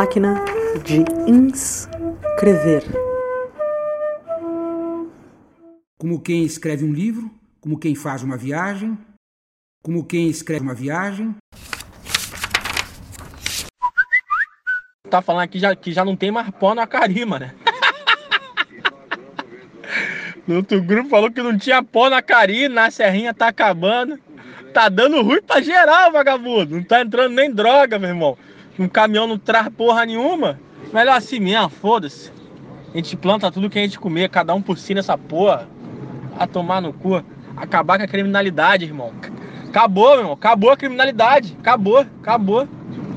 [0.00, 0.42] Máquina
[0.82, 2.82] de inscrever.
[5.98, 7.30] Como quem escreve um livro,
[7.60, 8.96] como quem faz uma viagem,
[9.82, 11.36] como quem escreve uma viagem.
[15.10, 17.54] Tá falando aqui já, que já não tem mais pó na carima, né?
[20.46, 24.18] No outro grupo falou que não tinha pó na carina, na serrinha tá acabando.
[24.72, 26.76] Tá dando ruim pra geral, vagabundo.
[26.76, 28.38] Não tá entrando nem droga, meu irmão.
[28.80, 30.58] Um caminhão não traz porra nenhuma.
[30.90, 32.32] Melhor assim mesmo, foda-se.
[32.94, 35.68] A gente planta tudo que a gente comer, cada um por si nessa porra.
[36.38, 37.22] A tomar no cu.
[37.54, 39.12] Acabar com a criminalidade, irmão.
[39.68, 40.32] Acabou, meu irmão.
[40.32, 41.54] Acabou a criminalidade.
[41.60, 42.66] Acabou, acabou.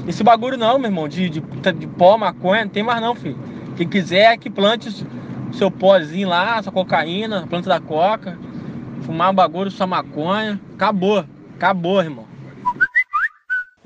[0.06, 3.40] Esse bagulho não, meu irmão, de, de, de pó, maconha, não tem mais não, filho.
[3.78, 5.08] Quem quiser que plante
[5.54, 8.38] seu pozinho lá, sua cocaína, planta da coca,
[9.04, 10.60] fumar um bagulho, sua maconha.
[10.74, 11.24] Acabou,
[11.56, 12.33] acabou, irmão.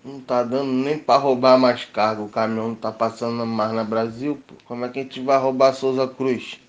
[0.07, 2.21] Não tá dando nem pra roubar mais carga.
[2.21, 4.53] O caminhão não tá passando mais na Brasil, pô.
[4.63, 6.61] Como é que a gente vai roubar Souza Cruz?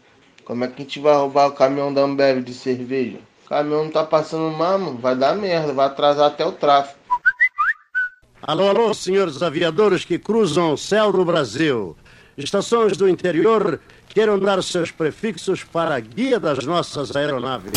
[0.45, 3.19] Como é que a gente vai roubar o caminhão da Ambev de cerveja?
[3.47, 4.99] O caminhão não tá passando mais, mano.
[4.99, 6.99] Vai dar merda, vai atrasar até o tráfego.
[8.43, 11.97] Alô, alô, senhores aviadores que cruzam o céu do Brasil.
[12.37, 17.71] Estações do interior queiram dar seus prefixos para a guia das nossas aeronaves.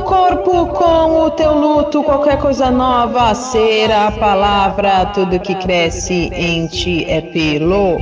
[0.00, 6.30] Meu corpo com o teu luto, qualquer coisa nova será a palavra, tudo que cresce
[6.32, 7.98] em ti é pelo.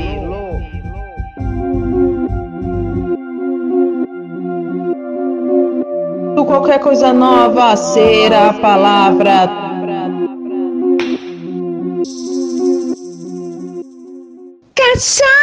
[6.46, 9.50] Qualquer coisa nova será a palavra.
[14.76, 15.37] Cachorros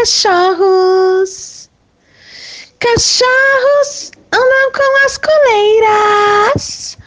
[0.00, 1.70] cachorros.
[2.78, 6.98] Cachorros andam com as coleiras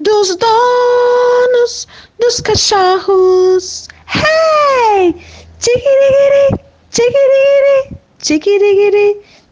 [0.00, 1.88] dos donos
[2.18, 3.88] dos cachorros.
[4.06, 5.14] Hey!
[5.58, 6.46] Chiquirigiri,
[6.90, 7.76] chiquirigiri,
[8.22, 9.06] chiquirigiri,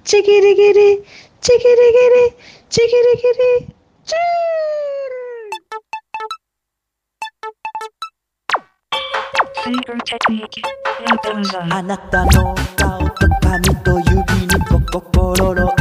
[0.05, 1.05] chiquirigiri,
[1.41, 2.25] chiquirigiri,
[2.71, 3.75] chiquirigiri,
[9.65, 10.61] Finger technique.
[11.09, 11.67] Yakuza.
[11.71, 12.88] あなたの顔と
[13.62, 15.79] 髪と指にポコポロロ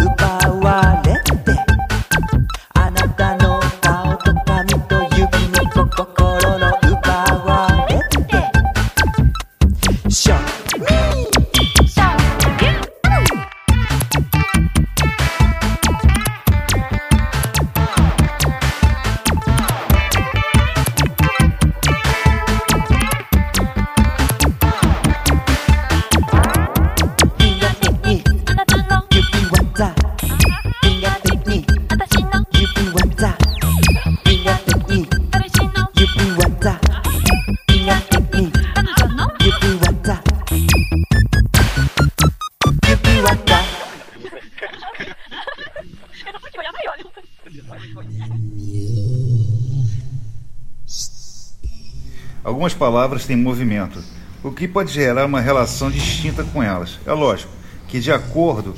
[52.58, 54.02] Algumas palavras têm movimento,
[54.42, 56.98] o que pode gerar uma relação distinta com elas.
[57.06, 57.52] É lógico
[57.86, 58.74] que de acordo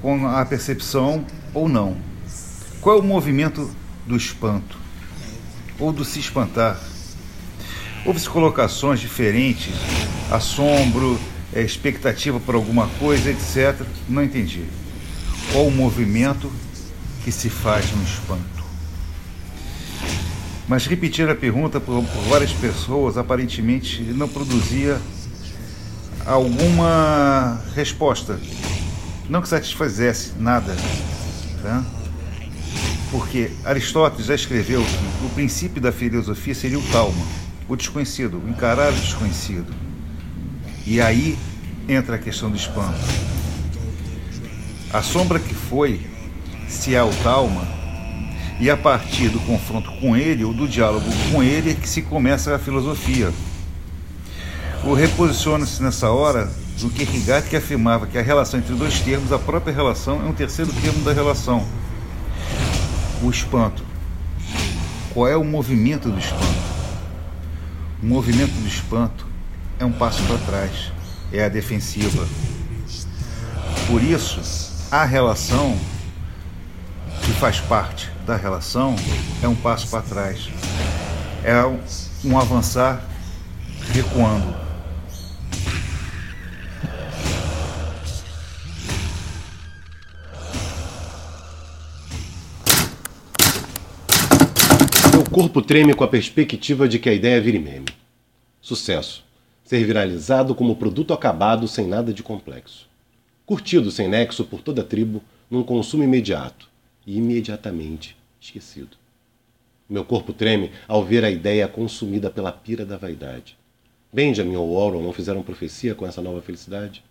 [0.00, 1.98] com a percepção ou não.
[2.80, 3.70] Qual é o movimento
[4.06, 4.78] do espanto?
[5.78, 6.80] Ou do se espantar?
[8.06, 9.74] Houve colocações diferentes,
[10.30, 11.20] assombro,
[11.52, 13.86] eh, expectativa por alguma coisa, etc.
[14.08, 14.64] Não entendi.
[15.52, 16.50] Qual o movimento
[17.22, 18.59] que se faz no espanto?
[20.70, 25.00] Mas repetir a pergunta por, por várias pessoas aparentemente não produzia
[26.24, 28.38] alguma resposta.
[29.28, 30.72] Não que satisfizesse nada.
[31.60, 31.84] Tá?
[33.10, 37.26] Porque Aristóteles já escreveu que o princípio da filosofia seria o talma,
[37.68, 39.74] o desconhecido, o encarar o desconhecido.
[40.86, 41.36] E aí
[41.88, 43.00] entra a questão do espanto.
[44.92, 46.00] A sombra que foi,
[46.68, 47.79] se é o talma,
[48.60, 52.02] e a partir do confronto com ele, ou do diálogo com ele, é que se
[52.02, 53.32] começa a filosofia.
[54.84, 59.38] O reposiciona-se nessa hora do Kierkegaard que afirmava que a relação entre dois termos, a
[59.38, 61.66] própria relação, é um terceiro termo da relação.
[63.22, 63.82] O espanto.
[65.14, 66.70] Qual é o movimento do espanto?
[68.02, 69.26] O movimento do espanto
[69.78, 70.92] é um passo para trás,
[71.32, 72.26] é a defensiva.
[73.86, 74.40] Por isso,
[74.90, 75.78] a relação
[77.22, 78.94] que faz parte da relação
[79.42, 80.48] é um passo para trás,
[81.42, 81.80] é um,
[82.24, 83.04] um avançar
[83.92, 84.54] recuando.
[95.10, 97.86] Meu corpo treme com a perspectiva de que a ideia vire meme.
[98.60, 99.24] Sucesso.
[99.64, 102.88] Ser viralizado como produto acabado sem nada de complexo.
[103.44, 106.70] Curtido sem nexo por toda a tribo, num consumo imediato
[107.04, 108.96] e imediatamente esquecido.
[109.88, 113.58] Meu corpo treme ao ver a ideia consumida pela pira da vaidade.
[114.12, 117.04] Benjamin ou Warren não fizeram profecia com essa nova felicidade?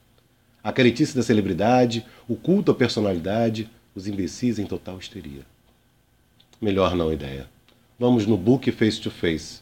[0.63, 5.41] A caretice da celebridade, o culto à personalidade, os imbecis em total histeria.
[6.61, 7.47] Melhor não, ideia.
[7.97, 9.61] Vamos no book face to face.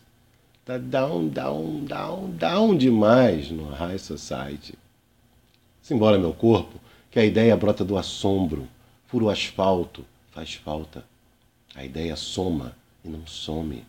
[0.65, 4.75] Tá down, down, down, down demais no High Society.
[5.81, 6.79] Simbora, meu corpo,
[7.09, 8.67] que a ideia brota do assombro,
[9.05, 11.05] fura o asfalto, faz falta.
[11.77, 12.75] A ideia soma
[13.05, 13.85] e não some.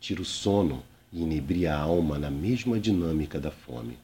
[0.00, 0.82] Tira o sono
[1.12, 3.98] e inebria a alma na mesma dinâmica da fome.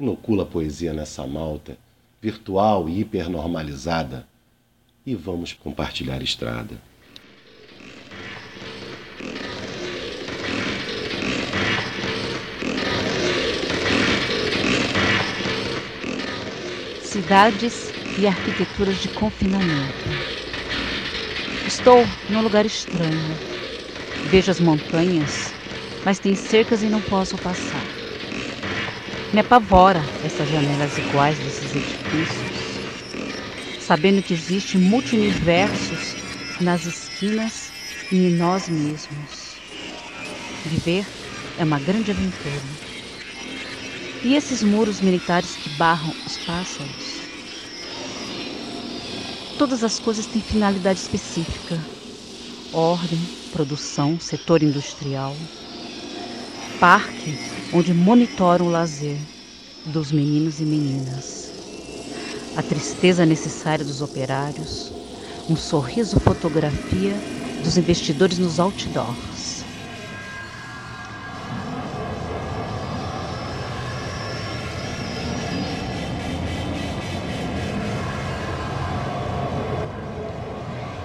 [0.00, 1.78] Inocula a poesia nessa malta,
[2.20, 4.26] virtual e hipernormalizada,
[5.06, 6.82] e vamos compartilhar estrada.
[17.04, 20.45] Cidades e arquiteturas de confinamento.
[21.66, 23.40] Estou num lugar estranho.
[24.30, 25.32] Vejo as montanhas,
[26.04, 27.84] mas tem cercas e não posso passar.
[29.32, 32.84] Me apavora essas janelas iguais desses edifícios,
[33.80, 36.00] sabendo que existem multiversos
[36.60, 37.72] nas esquinas
[38.12, 39.60] e em nós mesmos.
[40.64, 41.04] Viver
[41.58, 42.62] é uma grande aventura.
[44.22, 47.05] E esses muros militares que barram os pássaros?
[49.58, 51.88] Todas as coisas têm finalidade específica:
[52.70, 55.34] ordem, produção, setor industrial,
[56.78, 57.34] parque
[57.72, 59.18] onde monitoram o lazer
[59.82, 61.54] dos meninos e meninas,
[62.54, 64.92] a tristeza necessária dos operários,
[65.48, 67.24] um sorriso fotografia
[67.58, 69.35] dos investidores nos outdoors.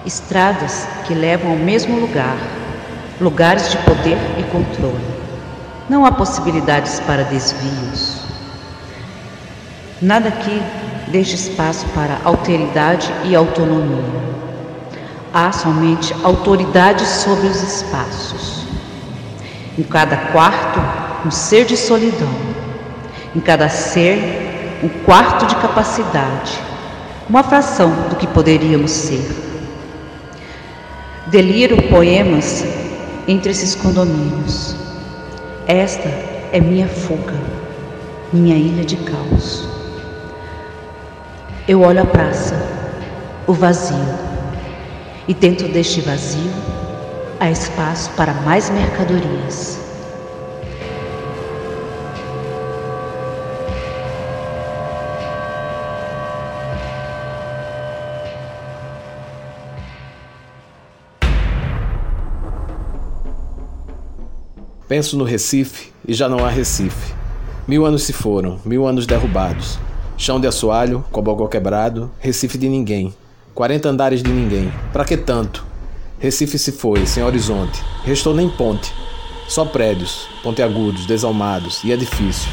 [0.04, 2.36] Estradas que levam ao mesmo lugar,
[3.20, 5.06] lugares de poder e controle.
[5.88, 8.20] Não há possibilidades para desvios.
[10.00, 10.60] Nada aqui
[11.06, 14.02] deixa espaço para alteridade e autonomia.
[15.32, 18.66] Há somente autoridade sobre os espaços.
[19.78, 20.80] Em cada quarto,
[21.24, 22.34] um ser de solidão.
[23.36, 26.58] Em cada ser, um quarto de capacidade.
[27.28, 29.51] Uma fração do que poderíamos ser.
[31.32, 32.62] Deliro poemas
[33.26, 34.76] entre esses condomínios.
[35.66, 36.06] Esta
[36.52, 37.32] é minha fuga,
[38.30, 39.66] minha ilha de caos.
[41.66, 42.54] Eu olho a praça,
[43.46, 43.96] o vazio,
[45.26, 46.52] e dentro deste vazio
[47.40, 49.81] há espaço para mais mercadorias.
[64.92, 67.14] Penso no Recife e já não há Recife.
[67.66, 69.78] Mil anos se foram, mil anos derrubados.
[70.18, 73.14] Chão de assoalho, cobogó quebrado, Recife de ninguém.
[73.54, 74.70] Quarenta andares de ninguém.
[74.92, 75.64] Pra que tanto?
[76.18, 77.82] Recife se foi, sem horizonte.
[78.04, 78.92] Restou nem ponte.
[79.48, 82.52] Só prédios, ponteagudos, desalmados e edifícios.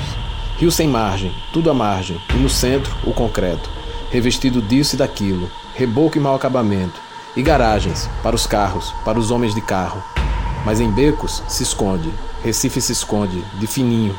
[0.60, 3.70] Rio sem margem, tudo à margem, e no centro, o concreto,
[4.12, 7.02] revestido disso e daquilo, reboco e mau acabamento,
[7.36, 10.02] e garagens, para os carros, para os homens de carro.
[10.66, 12.10] Mas em becos se esconde,
[12.44, 14.18] Recife se esconde, de fininho,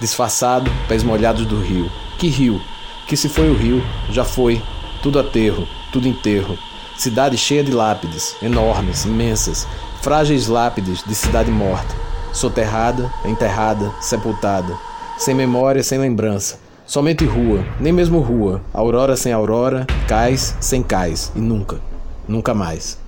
[0.00, 1.90] disfarçado, pés molhados do rio.
[2.18, 2.60] Que rio?
[3.06, 4.62] Que se foi o rio, já foi,
[5.02, 6.58] tudo aterro, tudo enterro.
[6.96, 9.66] Cidade cheia de lápides, enormes, imensas,
[10.02, 11.94] frágeis lápides de cidade morta,
[12.32, 14.76] soterrada, enterrada, sepultada,
[15.16, 16.58] sem memória, sem lembrança.
[16.86, 21.80] Somente rua, nem mesmo rua, aurora sem aurora, cais sem cais, e nunca,
[22.28, 23.01] nunca mais.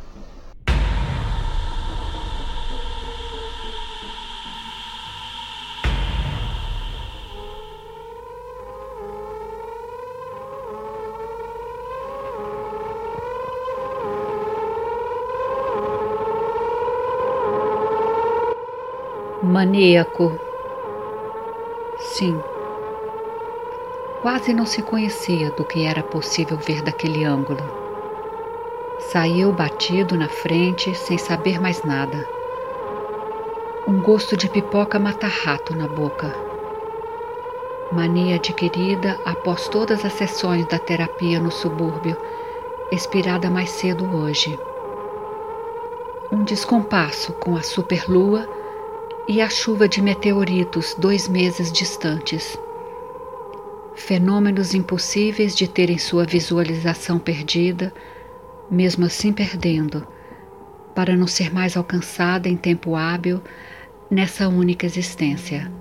[19.64, 20.38] Maníaco.
[21.98, 22.38] Sim.
[24.20, 27.62] Quase não se conhecia do que era possível ver daquele ângulo.
[28.98, 32.28] Saiu batido na frente, sem saber mais nada.
[33.88, 36.30] Um gosto de pipoca mata-rato na boca.
[37.90, 42.18] Mania adquirida após todas as sessões da terapia no subúrbio,
[42.92, 44.58] expirada mais cedo hoje.
[46.30, 48.46] Um descompasso com a superlua
[49.26, 52.58] e a chuva de meteoritos dois meses distantes.
[53.96, 57.92] Fenômenos impossíveis de terem sua visualização perdida,
[58.70, 60.06] mesmo assim perdendo,
[60.94, 63.40] para não ser mais alcançada em tempo hábil
[64.10, 65.72] nessa única existência.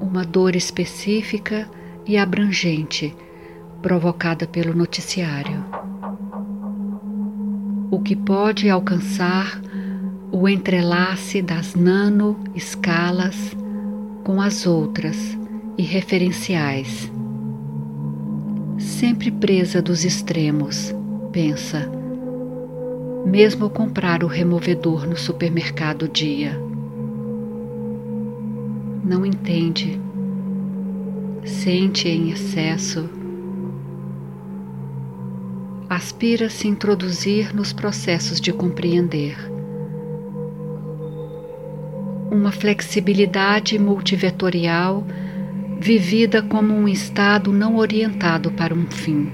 [0.00, 1.68] Uma dor específica
[2.04, 3.16] e abrangente
[3.80, 5.64] provocada pelo noticiário.
[7.90, 9.60] O que pode alcançar
[10.32, 13.56] o entrelace das nano-escalas
[14.22, 15.36] com as outras
[15.76, 17.10] e referenciais.
[18.78, 20.94] Sempre presa dos extremos,
[21.32, 21.90] pensa.
[23.26, 26.58] Mesmo comprar o removedor no supermercado dia.
[29.04, 30.00] Não entende.
[31.44, 33.10] Sente em excesso.
[35.88, 39.59] Aspira se introduzir nos processos de compreender
[42.30, 45.04] uma flexibilidade multivetorial
[45.80, 49.32] vivida como um estado não orientado para um fim.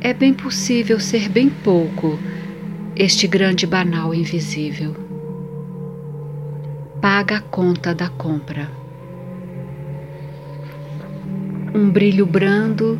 [0.00, 2.18] É bem possível ser bem pouco
[2.96, 4.96] este grande banal invisível.
[7.00, 8.68] Paga a conta da compra.
[11.72, 12.98] Um brilho brando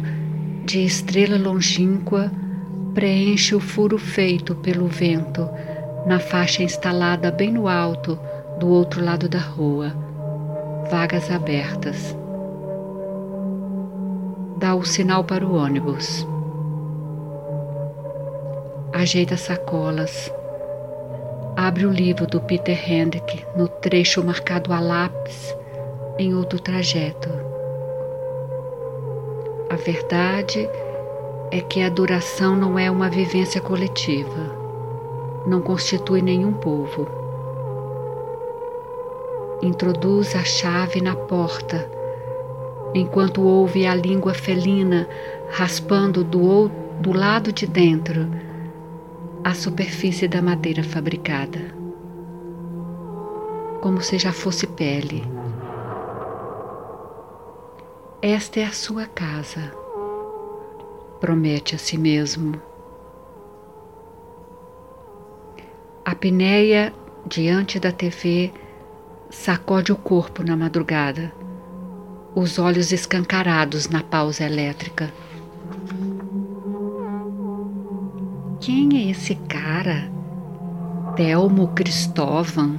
[0.64, 2.30] de estrela longínqua
[2.94, 5.48] preenche o furo feito pelo vento
[6.08, 8.18] na faixa instalada bem no alto
[8.58, 9.92] do outro lado da rua,
[10.90, 12.16] vagas abertas.
[14.56, 16.26] Dá o sinal para o ônibus.
[18.94, 20.32] Ajeita sacolas.
[21.54, 25.54] Abre o livro do Peter Hendrick no trecho marcado a lápis
[26.18, 27.28] em outro trajeto.
[29.68, 30.68] A verdade
[31.52, 34.57] é que a duração não é uma vivência coletiva
[35.48, 37.08] não constitui nenhum povo.
[39.62, 41.90] Introduz a chave na porta,
[42.94, 45.08] enquanto ouve a língua felina
[45.50, 46.68] raspando do,
[47.00, 48.28] do lado de dentro
[49.42, 51.74] a superfície da madeira fabricada,
[53.80, 55.24] como se já fosse pele.
[58.20, 59.72] Esta é a sua casa,
[61.20, 62.67] promete a si mesmo.
[66.08, 66.90] A Pinéia,
[67.28, 68.50] diante da TV,
[69.28, 71.30] sacode o corpo na madrugada,
[72.34, 75.12] os olhos escancarados na pausa elétrica.
[78.58, 80.10] Quem é esse cara?
[81.14, 82.78] Telmo Cristóvão,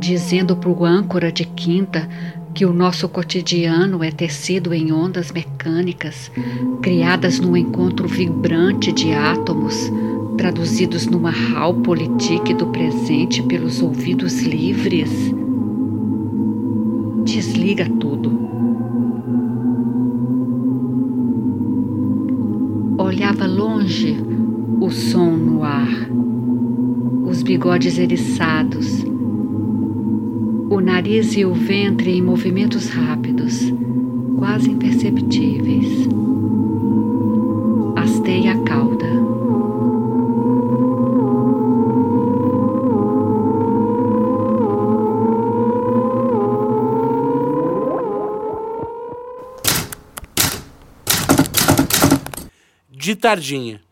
[0.00, 2.08] dizendo para o âncora de quinta
[2.54, 6.30] que o nosso cotidiano é tecido em ondas mecânicas,
[6.80, 9.92] criadas num encontro vibrante de átomos,
[10.38, 11.32] traduzidos numa
[11.82, 15.34] politique do presente pelos ouvidos livres.
[17.24, 18.30] Desliga tudo.
[22.96, 24.16] Olhava longe
[24.80, 26.08] o som no ar,
[27.26, 29.04] os bigodes eriçados,
[30.70, 33.72] o nariz e o ventre em movimentos rápidos,
[34.38, 36.08] quase imperceptíveis.
[53.18, 53.82] Tardinha.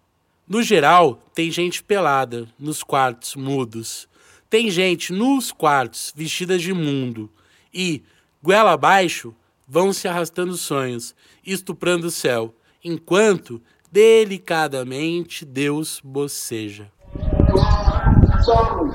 [0.48, 4.08] No geral, tem gente pelada nos quartos mudos.
[4.48, 7.28] Tem gente nos quartos vestida de mundo.
[7.74, 8.02] E,
[8.42, 9.34] goela abaixo,
[9.66, 11.14] vão se arrastando sonhos,
[11.44, 16.90] estuprando o céu, enquanto delicadamente Deus boceja.
[18.44, 18.94] Somos.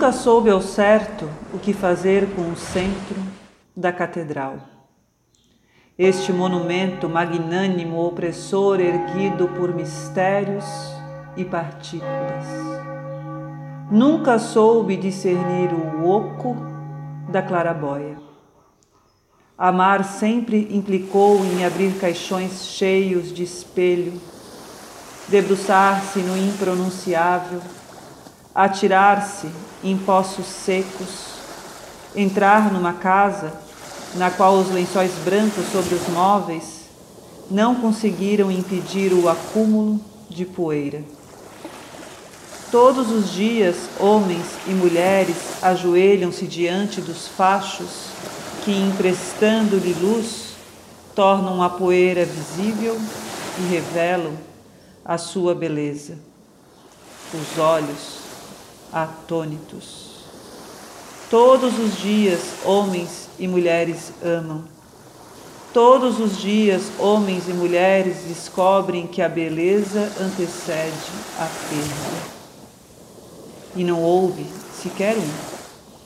[0.00, 3.16] Nunca soube ao certo o que fazer com o centro
[3.76, 4.56] da catedral.
[5.98, 10.64] Este monumento magnânimo opressor erguido por mistérios
[11.36, 12.46] e partículas.
[13.90, 16.56] Nunca soube discernir o oco
[17.28, 18.16] da clarabóia.
[19.58, 24.14] Amar sempre implicou em abrir caixões cheios de espelho,
[25.28, 27.60] debruçar-se no impronunciável,
[28.54, 29.48] atirar-se
[29.82, 31.08] em poços secos,
[32.14, 33.52] entrar numa casa
[34.14, 36.80] na qual os lençóis brancos sobre os móveis
[37.50, 41.02] não conseguiram impedir o acúmulo de poeira.
[42.70, 48.10] Todos os dias, homens e mulheres ajoelham-se diante dos fachos
[48.64, 50.54] que, emprestando-lhe luz,
[51.14, 52.96] tornam a poeira visível
[53.58, 54.34] e revelam
[55.04, 56.18] a sua beleza.
[57.34, 58.19] Os olhos
[58.92, 60.10] atônitos.
[61.30, 64.64] Todos os dias, homens e mulheres amam.
[65.72, 72.40] Todos os dias, homens e mulheres descobrem que a beleza antecede a perda.
[73.76, 74.44] E não houve
[74.82, 75.30] sequer um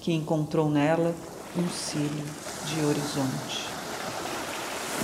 [0.02, 1.14] que encontrou nela
[1.56, 2.24] um cílio
[2.66, 3.64] de horizonte.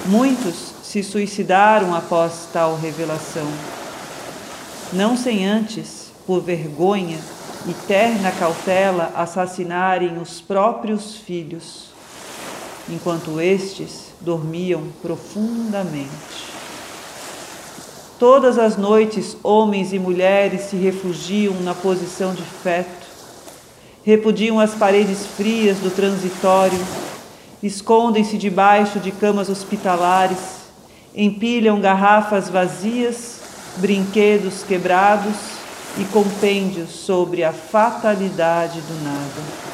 [0.05, 3.47] Muitos se suicidaram após tal revelação,
[4.93, 7.19] não sem antes, por vergonha
[7.67, 11.90] e terna cautela, assassinarem os próprios filhos,
[12.88, 16.11] enquanto estes dormiam profundamente.
[18.18, 23.07] Todas as noites, homens e mulheres se refugiam na posição de feto,
[24.03, 26.79] repudiam as paredes frias do transitório,
[27.62, 30.38] escondem-se debaixo de camas hospitalares,
[31.14, 33.40] empilham garrafas vazias,
[33.79, 35.60] brinquedos quebrados
[35.98, 39.70] e compêndios sobre a fatalidade do nada.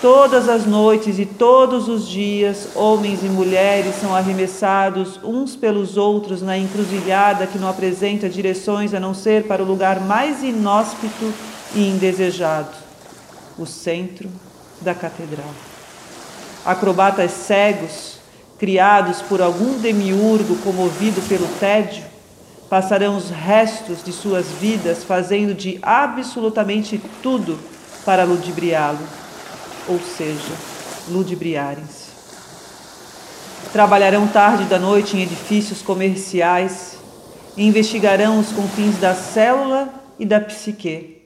[0.00, 6.40] Todas as noites e todos os dias, homens e mulheres são arremessados uns pelos outros
[6.40, 11.34] na encruzilhada que não apresenta direções a não ser para o lugar mais inóspito
[11.74, 12.70] e indesejado
[13.58, 14.30] o centro
[14.80, 15.50] da catedral.
[16.64, 18.18] Acrobatas cegos,
[18.58, 22.04] criados por algum demiurgo comovido pelo tédio,
[22.70, 27.58] passarão os restos de suas vidas fazendo de absolutamente tudo
[28.04, 29.00] para ludibriá-lo,
[29.88, 30.54] ou seja,
[31.08, 32.10] ludibriarem-se.
[33.72, 36.96] Trabalharão tarde da noite em edifícios comerciais,
[37.56, 41.22] investigarão os confins da célula e da psique,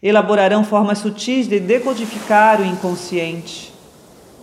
[0.00, 3.74] elaborarão formas sutis de decodificar o inconsciente,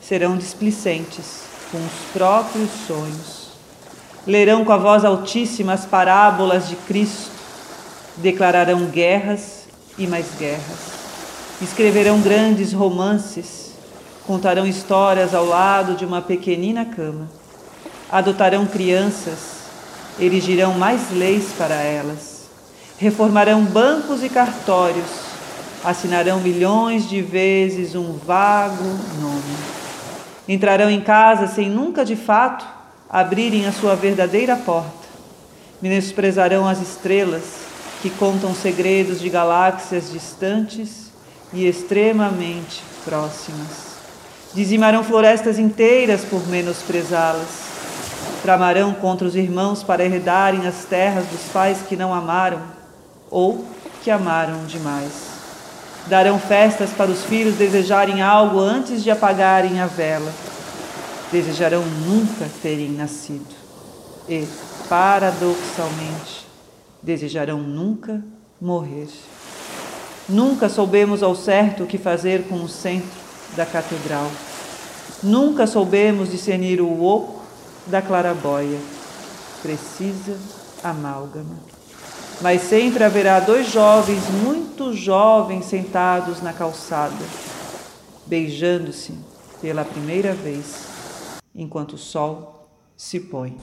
[0.01, 3.40] serão displicentes com os próprios sonhos
[4.25, 7.31] lerão com a voz altíssima as parábolas de Cristo,
[8.17, 9.65] declararão guerras
[9.97, 10.91] e mais guerras,
[11.61, 13.71] escreverão grandes romances,
[14.25, 17.27] contarão histórias ao lado de uma pequenina cama,
[18.11, 19.61] adotarão crianças,
[20.19, 22.49] erigirão mais leis para elas,
[22.97, 25.31] reformarão bancos e cartórios,
[25.83, 28.83] assinarão milhões de vezes um vago
[29.19, 29.55] nome,
[30.47, 32.80] entrarão em casa sem nunca de fato
[33.11, 34.89] abrirem a sua verdadeira porta.
[35.81, 37.43] Menosprezarão as estrelas
[38.01, 41.11] que contam segredos de galáxias distantes
[41.51, 43.91] e extremamente próximas.
[44.53, 47.69] Dizimarão florestas inteiras por menosprezá-las.
[48.43, 52.61] Tramarão contra os irmãos para herdarem as terras dos pais que não amaram
[53.29, 53.65] ou
[54.03, 55.11] que amaram demais.
[56.07, 60.31] Darão festas para os filhos desejarem algo antes de apagarem a vela
[61.31, 63.55] desejarão nunca terem nascido
[64.27, 64.45] e,
[64.89, 66.45] paradoxalmente,
[67.01, 68.23] desejarão nunca
[68.59, 69.07] morrer.
[70.27, 73.19] Nunca soubemos ao certo o que fazer com o centro
[73.55, 74.29] da catedral.
[75.23, 77.41] Nunca soubemos discernir o oco
[77.87, 78.79] da clarabóia.
[79.61, 80.37] Precisa
[80.83, 81.59] amálgama.
[82.41, 87.23] Mas sempre haverá dois jovens, muito jovens, sentados na calçada,
[88.25, 89.13] beijando-se
[89.61, 90.90] pela primeira vez
[91.53, 93.57] enquanto o sol se põe.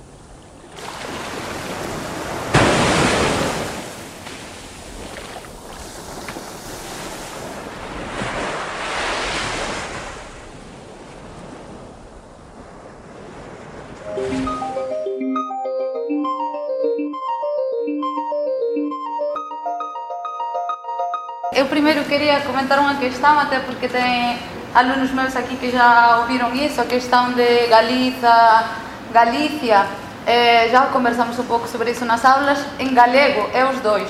[21.53, 24.39] Eu primeiro queria comentar uma questão, até porque tem
[24.75, 28.65] alunos meus aqui que já ouviram isso, a questão de Galiza,
[29.13, 29.87] Galícia.
[30.27, 32.59] É, já conversamos um pouco sobre isso nas aulas.
[32.79, 34.09] Em galego é os dois.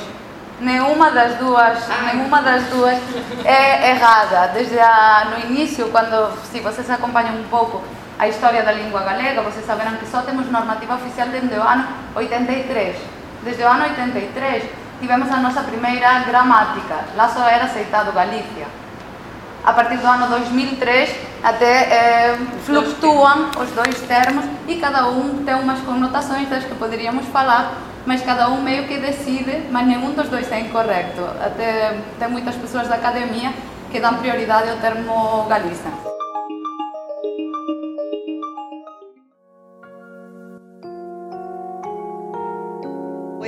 [0.61, 1.79] nenhuma das duas,
[2.13, 2.99] nenhuma das duas
[3.45, 4.49] é errada.
[4.49, 7.83] Desde a, no início, quando, se vocês acompanham um pouco
[8.19, 11.87] a história da língua galega, vocês saberão que só temos normativa oficial desde o ano
[12.17, 12.97] 83.
[13.45, 14.65] Desde o ano 83
[15.01, 17.05] tivemos a nossa primeira gramática.
[17.15, 18.67] Lá só era aceitado Galícia.
[19.69, 25.55] A partir do ano 2003 até eh, flutuam os dois termos e cada um tem
[25.57, 27.75] umas conotações das que poderíamos falar,
[28.07, 31.21] mas cada um meio que decide, mas nenhum dos dois é incorreto.
[31.45, 33.53] Até tem muitas pessoas da academia
[33.91, 36.08] que dão prioridade ao termo Galícia.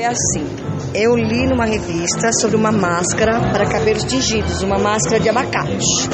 [0.01, 0.47] Foi assim.
[0.95, 6.09] Eu li numa revista sobre uma máscara para cabelos tingidos, uma máscara de abacate.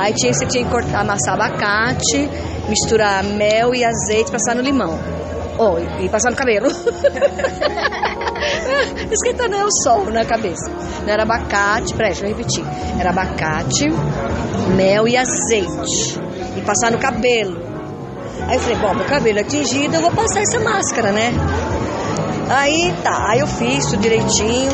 [0.00, 2.28] Aí tinha, você tinha que cortar, amassar abacate,
[2.68, 4.98] misturar mel e azeite, passar no limão.
[5.56, 6.66] Oh, e passar no cabelo.
[9.12, 10.68] Esquentando é o sol na cabeça.
[11.02, 12.64] Não era abacate, deixa eu repetir.
[12.98, 13.88] Era abacate,
[14.76, 16.18] mel e azeite.
[16.56, 17.62] E passar no cabelo.
[18.48, 21.32] Aí eu falei, bom, meu cabelo é tingido, eu vou passar essa máscara, né?
[22.50, 24.72] Aí tá, aí eu fiz tudo direitinho,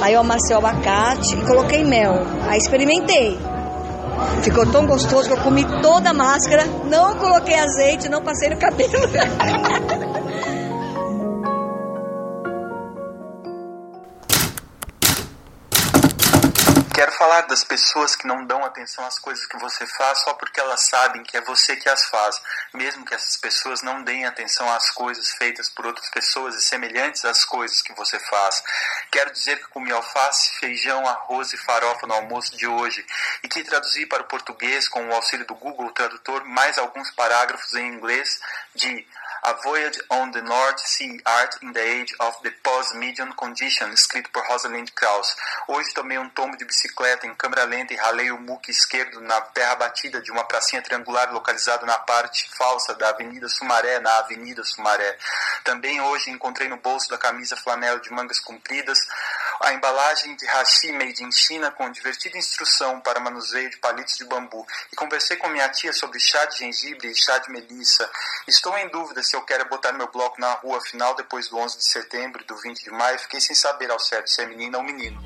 [0.00, 2.26] aí eu amassei o abacate e coloquei mel.
[2.48, 3.38] Aí experimentei.
[4.42, 8.56] Ficou tão gostoso que eu comi toda a máscara, não coloquei azeite, não passei no
[8.56, 8.92] cabelo.
[16.98, 20.58] Quero falar das pessoas que não dão atenção às coisas que você faz só porque
[20.58, 22.42] elas sabem que é você que as faz,
[22.74, 27.24] mesmo que essas pessoas não deem atenção às coisas feitas por outras pessoas e semelhantes
[27.24, 28.64] às coisas que você faz.
[29.12, 33.06] Quero dizer que comi alface, feijão, arroz e farofa no almoço de hoje
[33.44, 37.74] e que traduzi para o português com o auxílio do Google Tradutor mais alguns parágrafos
[37.74, 38.40] em inglês
[38.74, 39.06] de
[39.42, 44.30] A Voyage on the North Sea Art in the Age of the Post-Medium Condition, escrito
[44.32, 45.36] por Rosalind Krauss.
[45.68, 49.40] Hoje tomei um tombo de bicicleta em câmera lenta e ralei o muque esquerdo na
[49.40, 54.64] terra batida de uma pracinha triangular localizada na parte falsa da Avenida Sumaré, na Avenida
[54.64, 55.16] Sumaré.
[55.62, 58.98] Também hoje encontrei no bolso da camisa flanela de mangas compridas
[59.60, 64.24] a embalagem de hashi made in China com divertida instrução para manuseio de palitos de
[64.24, 68.08] bambu e conversei com minha tia sobre chá de gengibre e chá de melissa.
[68.46, 71.78] Estou em dúvida se eu quero botar meu bloco na rua afinal depois do 11
[71.78, 74.78] de setembro e do 20 de maio, fiquei sem saber ao certo se é menina
[74.78, 75.18] ou menino.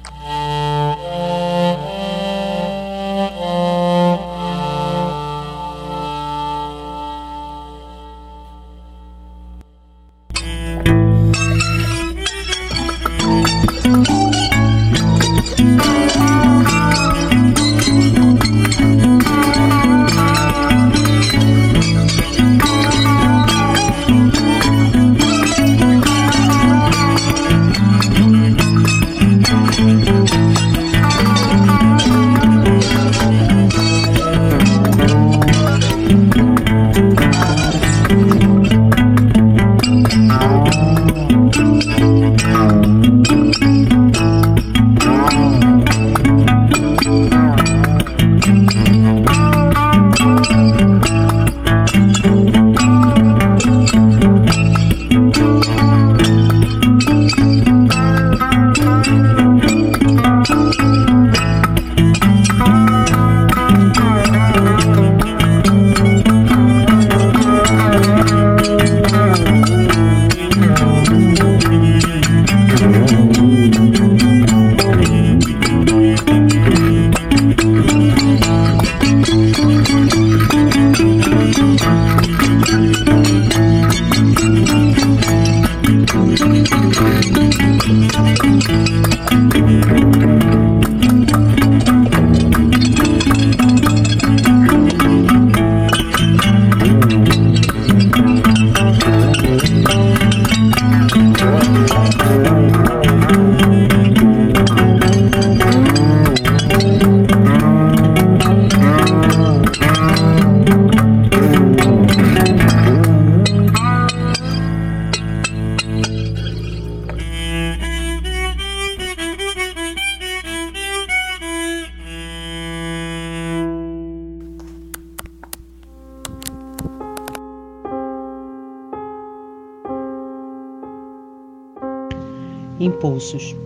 [133.23, 133.57] Impulsos.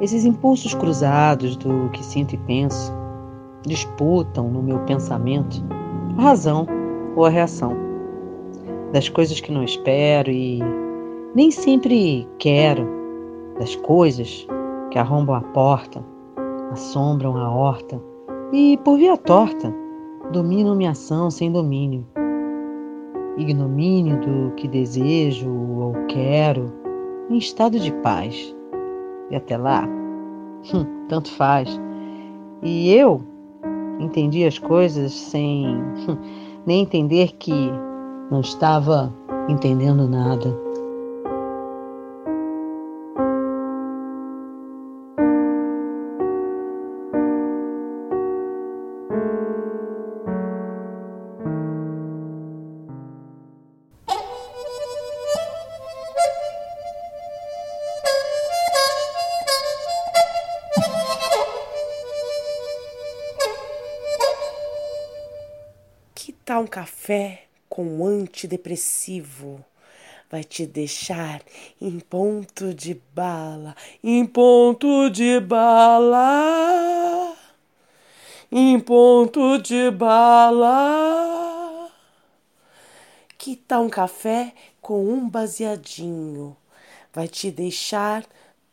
[0.00, 2.92] Esses impulsos cruzados do que sinto e penso
[3.66, 5.64] disputam no meu pensamento
[6.18, 6.66] a razão
[7.16, 7.74] ou a reação
[8.92, 10.60] das coisas que não espero e
[11.34, 12.86] nem sempre quero,
[13.58, 14.46] das coisas
[14.90, 16.04] que arrombam a porta,
[16.70, 17.98] assombram a horta
[18.52, 19.74] e, por via torta,
[20.32, 22.06] dominam minha ação sem domínio.
[23.38, 26.81] Ignomínio do que desejo ou quero,
[27.30, 28.54] em estado de paz.
[29.30, 29.86] E até lá,
[30.74, 31.80] hum, tanto faz.
[32.62, 33.22] E eu
[33.98, 36.16] entendi as coisas sem hum,
[36.66, 37.70] nem entender que
[38.30, 39.12] não estava
[39.48, 40.61] entendendo nada.
[67.12, 69.62] Café com antidepressivo?
[70.30, 71.42] Vai te deixar
[71.78, 77.36] em ponto de bala, em ponto de bala,
[78.50, 81.90] em ponto de bala.
[83.36, 86.56] Que tal um café com um baseadinho?
[87.12, 88.24] Vai te deixar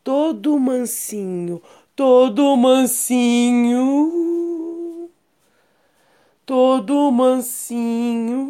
[0.02, 1.60] todo mansinho,
[1.94, 4.39] todo mansinho,
[6.50, 8.42] todo mansinho.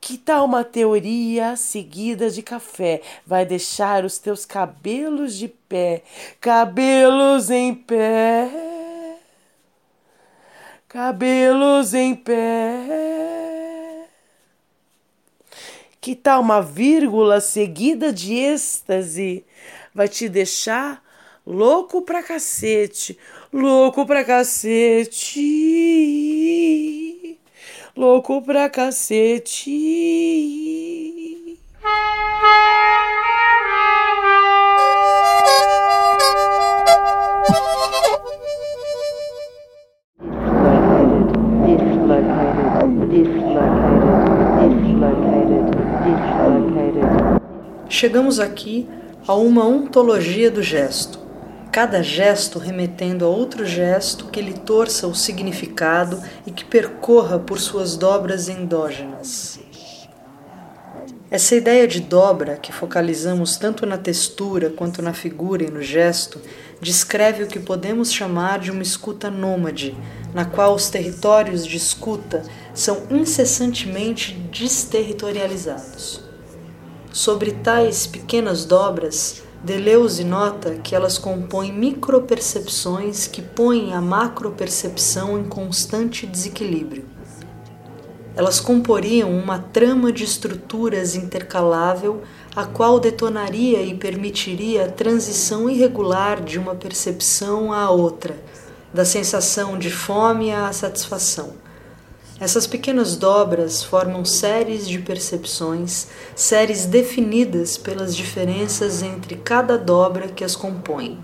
[0.00, 3.02] Que tal uma teoria seguida de café?
[3.26, 6.02] Vai deixar os teus cabelos de pé,
[6.40, 9.18] cabelos em pé,
[10.88, 14.08] cabelos em pé.
[16.00, 19.44] Que tal uma vírgula seguida de êxtase?
[19.94, 21.03] Vai te deixar
[21.46, 23.18] louco pra cacete,
[23.52, 25.40] louco pra cacete,
[27.96, 29.70] louco pra cacete.
[47.88, 48.86] Chegamos aqui
[49.26, 51.23] a uma ontologia do gesto,
[51.74, 57.58] cada gesto remetendo a outro gesto que lhe torça o significado e que percorra por
[57.58, 59.58] suas dobras endógenas.
[61.28, 66.40] Essa ideia de dobra, que focalizamos tanto na textura quanto na figura e no gesto,
[66.80, 69.96] descreve o que podemos chamar de uma escuta nômade,
[70.32, 76.20] na qual os territórios de escuta são incessantemente desterritorializados.
[77.12, 85.44] Sobre tais pequenas dobras, Deleuze nota que elas compõem micropercepções que põem a macropercepção em
[85.44, 87.06] constante desequilíbrio.
[88.36, 92.20] Elas comporiam uma trama de estruturas intercalável,
[92.54, 98.36] a qual detonaria e permitiria a transição irregular de uma percepção à outra,
[98.92, 101.54] da sensação de fome à satisfação.
[102.44, 110.44] Essas pequenas dobras formam séries de percepções, séries definidas pelas diferenças entre cada dobra que
[110.44, 111.18] as compõe.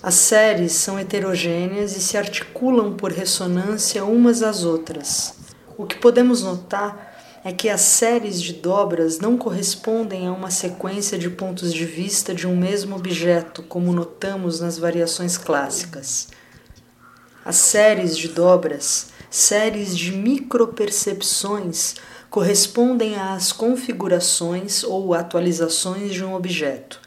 [0.00, 5.34] As séries são heterogêneas e se articulam por ressonância umas às outras.
[5.76, 11.18] O que podemos notar é que as séries de dobras não correspondem a uma sequência
[11.18, 16.28] de pontos de vista de um mesmo objeto, como notamos nas variações clássicas.
[17.44, 21.96] As séries de dobras, séries de micropercepções,
[22.30, 27.00] correspondem às configurações ou atualizações de um objeto.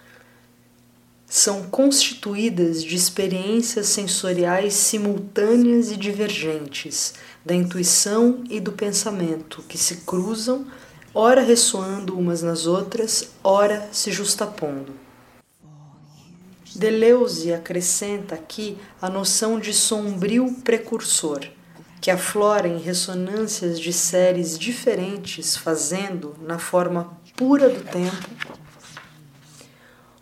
[1.25, 7.13] São constituídas de experiências sensoriais simultâneas e divergentes,
[7.45, 10.67] da intuição e do pensamento, que se cruzam,
[11.13, 14.91] ora ressoando umas nas outras, ora se justapondo.
[16.75, 21.39] Deleuze acrescenta aqui a noção de sombrio precursor,
[21.99, 28.29] que aflora em ressonâncias de séries diferentes, fazendo, na forma pura do tempo,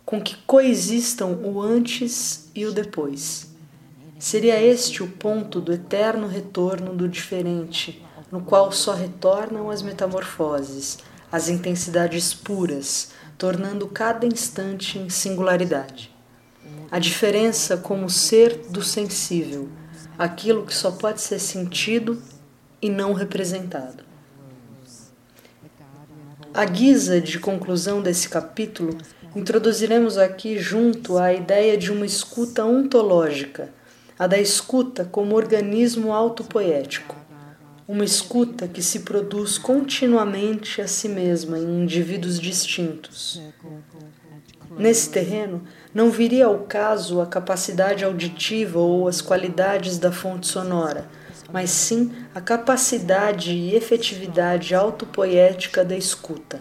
[0.04, 3.48] com que coexistam o antes e o depois.
[4.18, 10.98] Seria este o ponto do eterno retorno do diferente, no qual só retornam as metamorfoses,
[11.30, 16.14] as intensidades puras, tornando cada instante em singularidade.
[16.90, 19.68] A diferença como ser do sensível,
[20.18, 22.22] aquilo que só pode ser sentido
[22.80, 24.04] e não representado.
[26.52, 28.96] A guisa de conclusão desse capítulo,
[29.34, 33.68] introduziremos aqui junto a ideia de uma escuta ontológica,
[34.18, 37.14] a da escuta como organismo autopoético,
[37.86, 43.42] uma escuta que se produz continuamente a si mesma em indivíduos distintos.
[44.78, 45.62] Nesse terreno,
[45.94, 51.08] não viria ao caso a capacidade auditiva ou as qualidades da fonte sonora,
[51.50, 56.60] mas sim a capacidade e efetividade autopoética da escuta.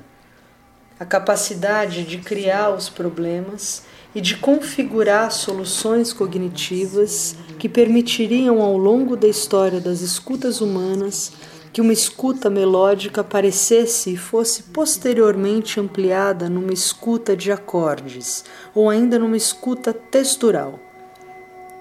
[0.98, 3.84] A capacidade de criar os problemas
[4.16, 11.34] e de configurar soluções cognitivas que permitiriam ao longo da história das escutas humanas
[11.76, 19.20] que uma escuta melódica aparecesse e fosse posteriormente ampliada numa escuta de acordes ou ainda
[19.20, 20.80] numa escuta textural.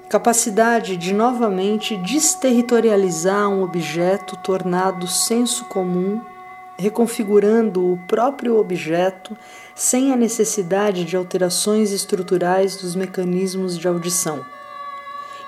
[0.09, 6.21] Capacidade de novamente desterritorializar um objeto tornado senso comum,
[6.77, 9.37] reconfigurando o próprio objeto
[9.77, 14.54] sem a necessidade de alterações estruturais dos mecanismos de audição.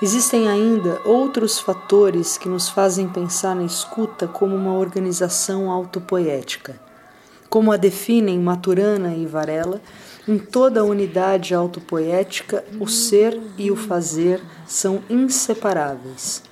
[0.02, 6.78] Existem ainda outros fatores que nos fazem pensar na escuta como uma organização autopoética.
[7.48, 9.80] Como a definem Maturana e Varela,
[10.28, 16.42] em toda a unidade autopoética, o ser e o fazer são inseparáveis.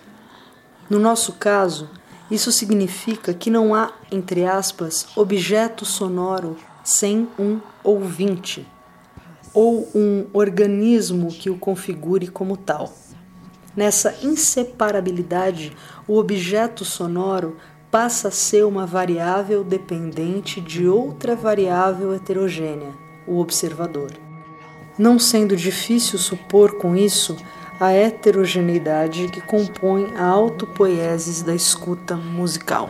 [0.89, 1.91] No nosso caso,
[2.31, 8.67] isso significa que não há, entre aspas, objeto sonoro sem um ouvinte,
[9.53, 13.04] ou um organismo que o configure como tal.
[13.77, 17.57] Nessa inseparabilidade, o objeto sonoro
[17.91, 22.93] passa a ser uma variável dependente de outra variável heterogênea,
[23.27, 24.11] o observador.
[24.99, 27.37] Não sendo difícil supor com isso
[27.81, 32.89] a heterogeneidade que compõe a autopoiesis da escuta musical.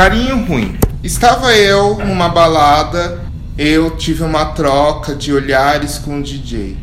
[0.00, 0.78] Carinho ruim.
[1.04, 3.20] Estava eu numa balada,
[3.58, 6.74] eu tive uma troca de olhares com o DJ.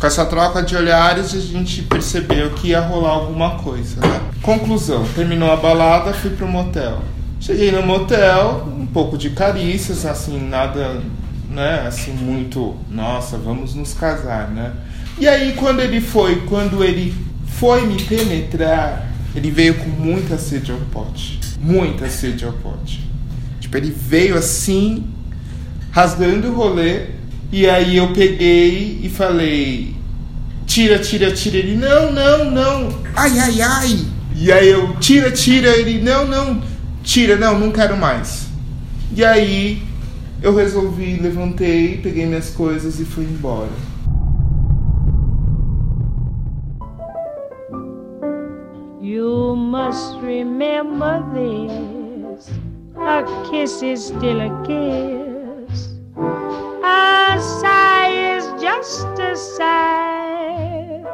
[0.00, 4.20] Com essa troca de olhares, a gente percebeu que ia rolar alguma coisa, né?
[4.42, 7.02] Conclusão: terminou a balada, fui pro motel.
[7.38, 11.00] Cheguei no motel, um pouco de carícias, assim, nada,
[11.48, 14.72] né, assim, muito, nossa, vamos nos casar, né?
[15.20, 17.14] E aí, quando ele foi, quando ele
[17.46, 21.51] foi me penetrar, ele veio com muita sede ao pote.
[21.62, 23.08] Muita sede ao pote.
[23.60, 25.04] Tipo, ele veio assim,
[25.92, 27.06] rasgando o rolê,
[27.52, 29.94] e aí eu peguei e falei:
[30.66, 31.58] tira, tira, tira.
[31.58, 33.98] Ele: não, não, não, ai, ai, ai.
[34.34, 35.68] E aí eu: tira, tira.
[35.68, 36.62] Ele: não, não,
[37.04, 38.46] tira, não, não quero mais.
[39.14, 39.82] E aí
[40.42, 43.70] eu resolvi, levantei, peguei minhas coisas e fui embora.
[49.22, 52.50] You must remember this.
[52.96, 55.94] A kiss is still a kiss.
[56.82, 61.04] A sigh is just a sigh.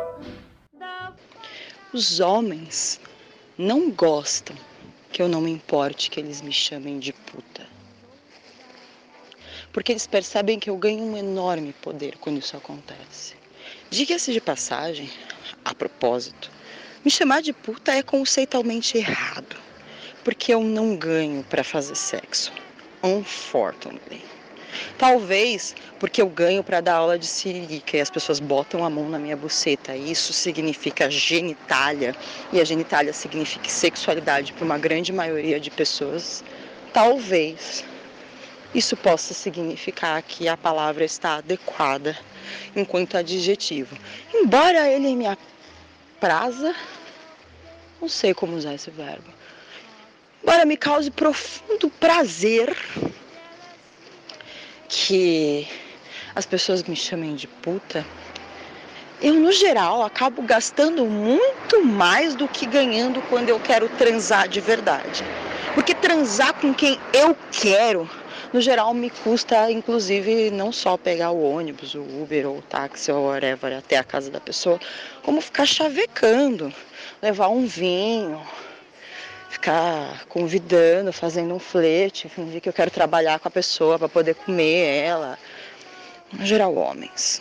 [1.92, 2.99] Os homens
[3.59, 4.57] não gostam
[5.12, 7.66] que eu não me importe que eles me chamem de puta.
[9.71, 13.37] Porque eles percebem que eu ganho um enorme poder quando isso acontece.
[13.90, 15.11] Diga-se de passagem,
[15.62, 16.51] a propósito,
[17.09, 19.57] me chamar de puta é conceitualmente errado,
[20.23, 22.53] porque eu não ganho para fazer sexo.
[23.03, 24.23] Unfortunately.
[24.99, 29.09] Talvez porque eu ganho para dar aula de siririca e as pessoas botam a mão
[29.09, 29.97] na minha buceta.
[29.97, 32.14] Isso significa genitália
[32.53, 36.44] e a genitália significa sexualidade para uma grande maioria de pessoas.
[36.92, 37.87] Talvez
[38.75, 42.14] isso possa significar que a palavra está adequada
[42.77, 43.97] enquanto adjetivo.
[44.35, 45.25] Embora ele me
[46.21, 46.75] praza,
[48.01, 49.33] não sei como usar esse verbo.
[50.42, 52.77] Embora me cause profundo prazer
[54.88, 55.67] que
[56.35, 58.07] as pessoas me chamem de puta,
[59.21, 64.61] eu no geral acabo gastando muito mais do que ganhando quando eu quero transar de
[64.61, 65.25] verdade.
[65.75, 68.09] Porque transar com quem eu quero,
[68.53, 73.11] no geral me custa inclusive não só pegar o ônibus, o Uber ou o táxi
[73.11, 74.81] ou whatever até a casa da pessoa,
[75.23, 76.73] como ficar chavecando,
[77.21, 78.40] levar um vinho,
[79.50, 84.35] ficar convidando, fazendo um flerte, fingir que eu quero trabalhar com a pessoa para poder
[84.35, 85.38] comer ela.
[86.33, 87.40] No geral, homens.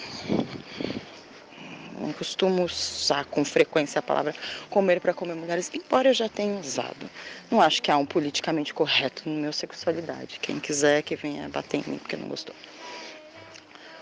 [1.99, 4.33] Não costumo usar com frequência a palavra
[4.69, 7.09] comer para comer mulheres, embora eu já tenha usado.
[7.51, 10.39] Não acho que há um politicamente correto no meu sexualidade.
[10.39, 12.55] Quem quiser que venha bater em mim porque não gostou.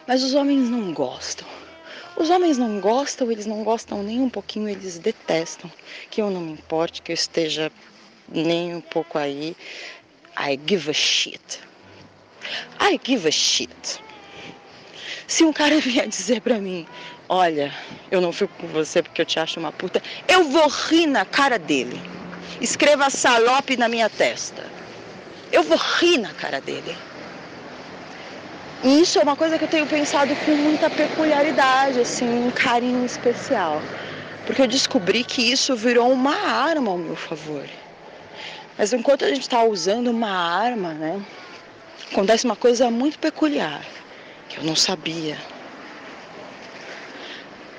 [0.05, 1.47] Mas os homens não gostam.
[2.18, 5.72] Os homens não gostam, eles não gostam nem um pouquinho, eles detestam.
[6.09, 7.72] Que eu não me importe, que eu esteja
[8.30, 9.55] nem um pouco aí.
[10.38, 11.59] I give a shit.
[12.80, 14.01] I give a shit.
[15.28, 16.86] Se um cara vier dizer pra mim,
[17.28, 17.74] Olha,
[18.11, 20.01] eu não fico com você porque eu te acho uma puta.
[20.28, 21.99] Eu vou rir na cara dele.
[22.61, 24.63] Escreva salope na minha testa.
[25.51, 26.95] Eu vou rir na cara dele.
[28.84, 33.05] E isso é uma coisa que eu tenho pensado com muita peculiaridade, assim, um carinho
[33.05, 33.84] especial.
[34.45, 37.65] Porque eu descobri que isso virou uma arma ao meu favor.
[38.78, 41.21] Mas enquanto a gente está usando uma arma, né,
[42.11, 43.82] acontece uma coisa muito peculiar,
[44.49, 45.38] que eu não sabia.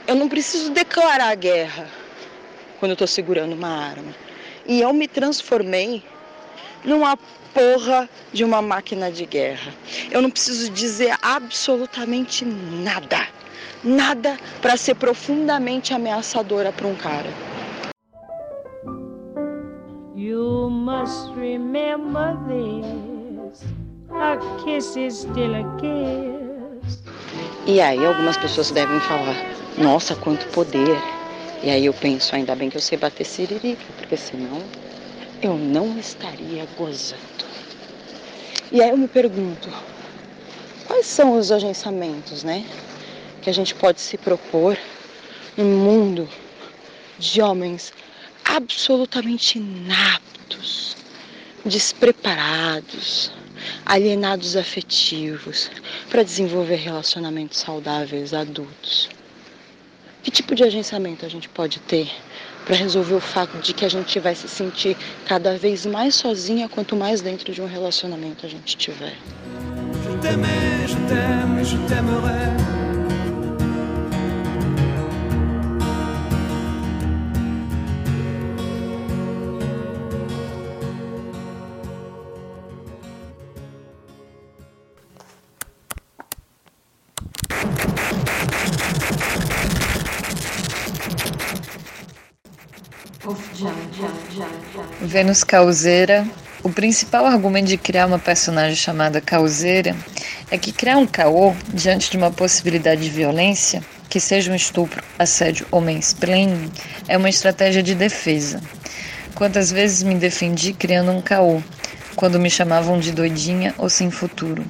[0.07, 1.88] Eu não preciso declarar guerra
[2.80, 4.14] quando eu estou segurando uma arma.
[4.64, 6.03] E eu me transformei
[6.84, 7.18] numa
[7.57, 9.72] porra de uma máquina de guerra.
[10.11, 13.26] Eu não preciso dizer absolutamente nada.
[13.82, 17.30] Nada para ser profundamente ameaçadora para um cara.
[20.14, 23.64] You must remember this.
[24.11, 27.02] A kiss is still a kiss.
[27.66, 29.34] E aí algumas pessoas devem falar,
[29.78, 30.98] nossa, quanto poder.
[31.62, 34.61] E aí eu penso, ainda bem que eu sei bater siririca, porque senão
[35.43, 37.20] eu não estaria gozando.
[38.72, 39.70] E aí eu me pergunto,
[40.87, 42.64] quais são os agenciamentos, né?
[43.43, 44.76] Que a gente pode se propor
[45.57, 46.28] num mundo
[47.18, 47.93] de homens
[48.45, 50.97] absolutamente inaptos,
[51.64, 53.30] despreparados,
[53.84, 55.70] alienados afetivos
[56.11, 59.09] para desenvolver relacionamentos saudáveis adultos.
[60.22, 62.11] Que tipo de agenciamento a gente pode ter
[62.66, 66.68] para resolver o fato de que a gente vai se sentir cada vez mais sozinha
[66.68, 69.14] quanto mais dentro de um relacionamento a gente tiver?
[71.64, 71.76] Je
[95.07, 96.26] Vênus Causeira.
[96.62, 99.94] O principal argumento de criar uma personagem chamada Causeira
[100.50, 105.02] é que criar um caô diante de uma possibilidade de violência, que seja um estupro,
[105.16, 106.72] assédio ou mansplaining,
[107.07, 108.61] é uma estratégia de defesa.
[109.34, 111.62] Quantas vezes me defendi criando um caô,
[112.16, 114.64] quando me chamavam de doidinha ou sem futuro,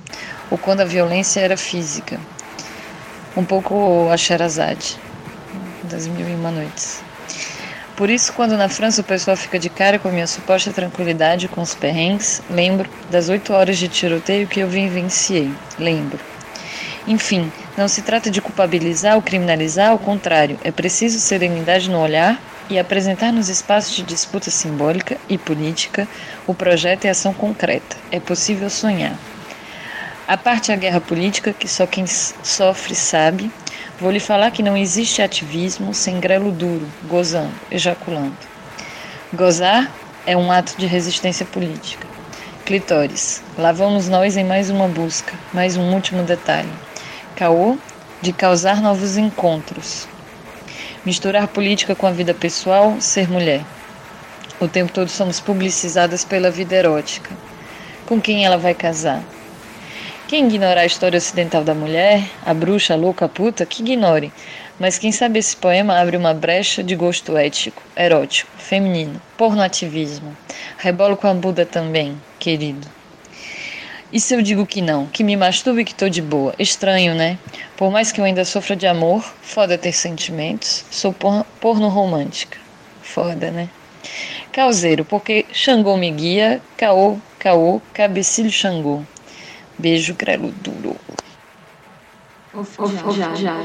[0.50, 2.20] ou quando a violência era física.
[3.34, 4.98] Um pouco a Sherazade,
[5.84, 7.05] das Mil e Uma Noites.
[7.96, 11.48] Por isso, quando na França o pessoal fica de cara com a minha suposta tranquilidade
[11.48, 15.50] com os perrengues, lembro das oito horas de tiroteio que eu vivenciei.
[15.78, 16.20] Lembro.
[17.06, 22.38] Enfim, não se trata de culpabilizar ou criminalizar, ao contrário, é preciso serenidade no olhar
[22.68, 26.06] e apresentar nos espaços de disputa simbólica e política
[26.46, 27.96] o projeto e ação concreta.
[28.10, 29.16] É possível sonhar.
[30.28, 33.50] A parte a guerra política, que só quem sofre sabe,
[33.98, 38.36] Vou lhe falar que não existe ativismo sem grelo duro, gozando, ejaculando.
[39.32, 39.90] Gozar
[40.26, 42.06] é um ato de resistência política.
[42.66, 46.68] Clitóris, lá vamos nós em mais uma busca, mais um último detalhe.
[47.36, 47.78] Caô,
[48.20, 50.06] de causar novos encontros.
[51.02, 53.64] Misturar política com a vida pessoal, ser mulher.
[54.60, 57.30] O tempo todo somos publicizadas pela vida erótica.
[58.04, 59.22] Com quem ela vai casar?
[60.28, 64.32] Quem ignorar a história ocidental da mulher, a bruxa, a louca, a puta, que ignore.
[64.76, 70.36] Mas quem sabe esse poema abre uma brecha de gosto ético, erótico, feminino, pornoativismo.
[70.78, 72.88] Rebolo com a Buda também, querido.
[74.12, 76.52] E se eu digo que não, que me masturbe que tô de boa?
[76.58, 77.38] Estranho, né?
[77.76, 82.58] Por mais que eu ainda sofra de amor, foda ter sentimentos, sou por porno romântica.
[83.00, 83.68] Foda, né?
[84.50, 89.04] Causeiro, porque Xangô me guia, caô, caô, cabecilho Xangô.
[89.78, 90.96] Beijo grelo duro.
[93.14, 93.62] Já, já,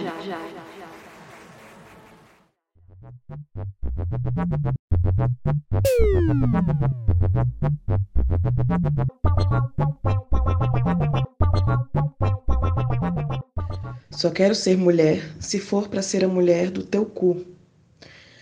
[14.11, 17.45] Só quero ser mulher se for para ser a mulher do teu cu.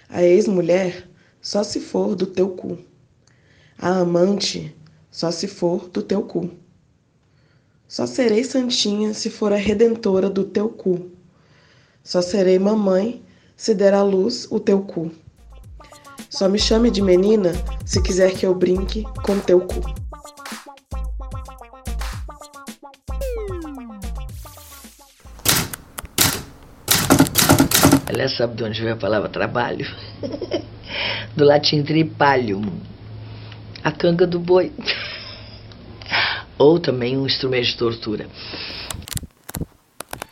[0.10, 1.08] A ex-mulher
[1.40, 2.80] só se for do teu cu.
[3.78, 4.76] A amante
[5.12, 6.50] só se for do teu cu.
[7.90, 11.10] Só serei santinha se for a redentora do teu cu.
[12.04, 13.26] Só serei mamãe
[13.58, 15.12] se der à luz o teu cu.
[16.30, 17.52] Só me chame de menina
[17.84, 19.82] se quiser que eu brinque com teu cu.
[28.06, 29.88] Aliás, sabe de onde veio a palavra trabalho?
[31.36, 32.62] do latim tripalium,
[33.84, 34.72] a canga do boi.
[36.60, 38.28] Ou também um instrumento de tortura.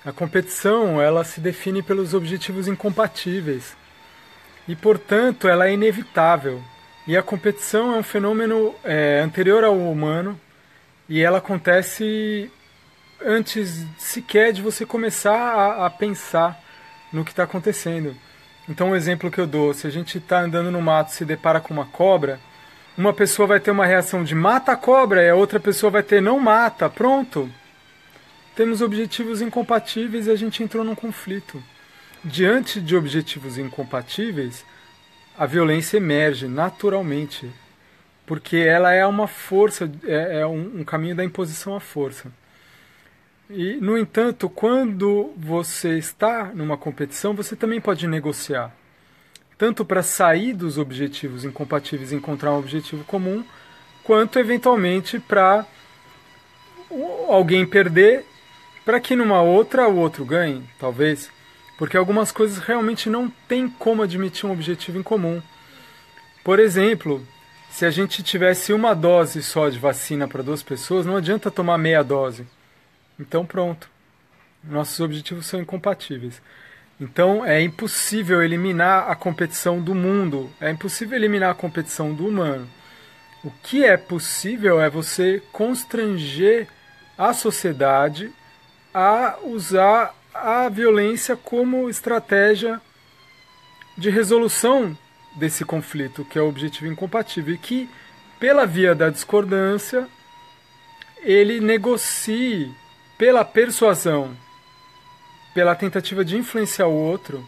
[0.05, 3.75] A competição, ela se define pelos objetivos incompatíveis.
[4.67, 6.61] E, portanto, ela é inevitável.
[7.07, 10.39] E a competição é um fenômeno é, anterior ao humano
[11.09, 12.51] e ela acontece
[13.25, 16.61] antes sequer de você começar a, a pensar
[17.11, 18.13] no que está acontecendo.
[18.67, 21.23] Então, um exemplo que eu dou: se a gente está andando no mato e se
[21.23, 22.39] depara com uma cobra,
[22.97, 26.03] uma pessoa vai ter uma reação de mata a cobra e a outra pessoa vai
[26.03, 27.49] ter não mata, pronto.
[28.55, 31.63] Temos objetivos incompatíveis e a gente entrou num conflito.
[32.23, 34.65] Diante de objetivos incompatíveis,
[35.37, 37.47] a violência emerge naturalmente,
[38.25, 42.31] porque ela é uma força, é, é um, um caminho da imposição à força.
[43.47, 48.75] E, no entanto, quando você está numa competição, você também pode negociar.
[49.57, 53.43] Tanto para sair dos objetivos incompatíveis e encontrar um objetivo comum,
[54.03, 55.65] quanto eventualmente para
[57.27, 58.25] alguém perder,
[58.85, 61.31] para que numa outra o outro ganhe, talvez.
[61.77, 65.41] Porque algumas coisas realmente não tem como admitir um objetivo em comum.
[66.43, 67.25] Por exemplo,
[67.69, 71.77] se a gente tivesse uma dose só de vacina para duas pessoas, não adianta tomar
[71.77, 72.45] meia dose
[73.19, 73.89] então pronto.
[74.63, 76.41] Nossos objetivos são incompatíveis.
[76.99, 82.67] Então é impossível eliminar a competição do mundo, é impossível eliminar a competição do humano.
[83.43, 86.67] O que é possível é você constranger
[87.17, 88.31] a sociedade
[88.93, 92.81] a usar a violência como estratégia
[93.95, 94.97] de resolução
[95.35, 97.89] desse conflito, que é o objetivo incompatível, e que,
[98.39, 100.07] pela via da discordância,
[101.21, 102.73] ele negocie
[103.17, 104.35] pela persuasão,
[105.57, 107.43] pela tentativa de influenciar o outro,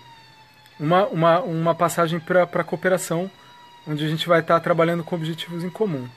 [0.80, 3.30] uma, uma, uma passagem para a cooperação,
[3.88, 6.08] onde a gente vai estar tá trabalhando com objetivos em comum.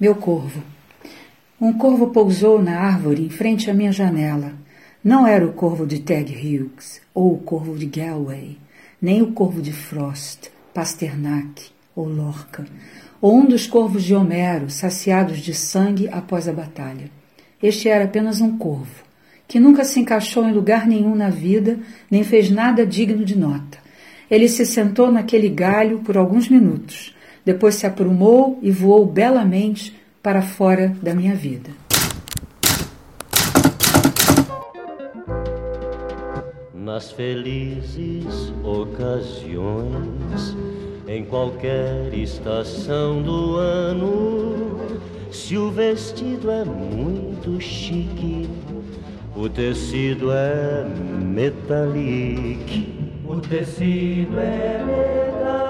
[0.00, 0.60] Meu corvo,
[1.60, 4.52] Um corvo pousou na árvore em frente à minha janela.
[5.04, 8.58] Não era o corvo de Ted Hughes ou o corvo de Galway,
[9.00, 12.64] nem o corvo de Frost, Pasternak ou Lorca,
[13.20, 17.08] ou um dos corvos de Homero, saciados de sangue após a batalha.
[17.62, 19.04] Este era apenas um corvo,
[19.46, 21.78] que nunca se encaixou em lugar nenhum na vida,
[22.10, 23.78] nem fez nada digno de nota.
[24.28, 27.13] Ele se sentou naquele galho por alguns minutos,
[27.44, 31.70] depois se aprumou e voou belamente para fora da minha vida.
[36.72, 40.56] Nas felizes ocasiões,
[41.06, 44.78] em qualquer estação do ano,
[45.30, 48.48] se o vestido é muito chique,
[49.36, 50.86] o tecido é
[51.20, 52.94] metallic.
[53.26, 55.63] O tecido é chique.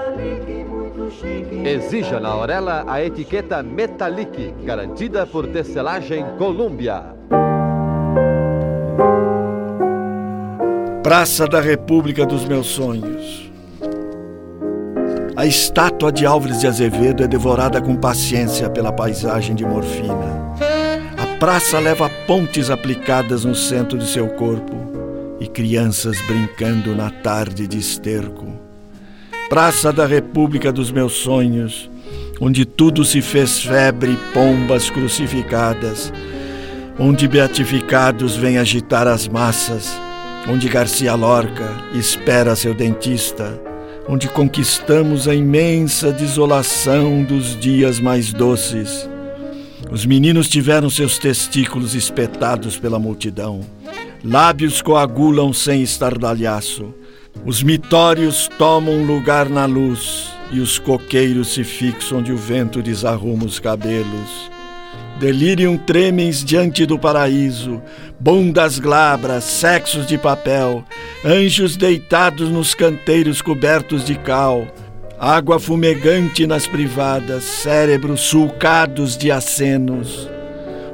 [1.63, 7.03] Exija na Aurela a etiqueta Metallic, garantida por tecelagem Colômbia.
[11.03, 13.51] Praça da República dos Meus Sonhos.
[15.35, 20.55] A estátua de Álvares de Azevedo é devorada com paciência pela paisagem de morfina.
[21.17, 24.75] A praça leva pontes aplicadas no centro de seu corpo
[25.39, 28.54] e crianças brincando na tarde de esterco.
[29.49, 31.89] Praça da República dos Meus Sonhos,
[32.41, 36.11] onde tudo se fez febre pombas crucificadas,
[36.99, 39.95] onde beatificados vêm agitar as massas
[40.47, 43.59] onde Garcia Lorca espera seu dentista,
[44.07, 49.09] onde conquistamos a imensa desolação dos dias mais doces.
[49.91, 53.61] Os meninos tiveram seus testículos espetados pela multidão,
[54.23, 56.93] lábios coagulam sem estardalhaço,
[57.43, 63.45] os mitórios tomam lugar na luz e os coqueiros se fixam onde o vento desarruma
[63.45, 64.51] os cabelos.
[65.19, 67.81] Delirium tremens diante do paraíso,
[68.19, 70.83] bundas glabras, sexos de papel,
[71.23, 74.67] anjos deitados nos canteiros cobertos de cal,
[75.17, 80.29] água fumegante nas privadas, cérebros sulcados de acenos.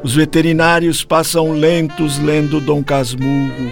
[0.03, 3.71] Os veterinários passam lentos lendo Dom Casmurro,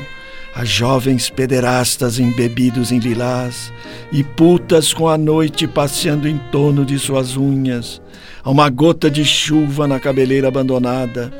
[0.55, 3.71] as jovens pederastas embebidos em lilás
[4.11, 8.01] e putas com a noite passeando em torno de suas unhas
[8.43, 11.31] Há uma gota de chuva na cabeleira abandonada,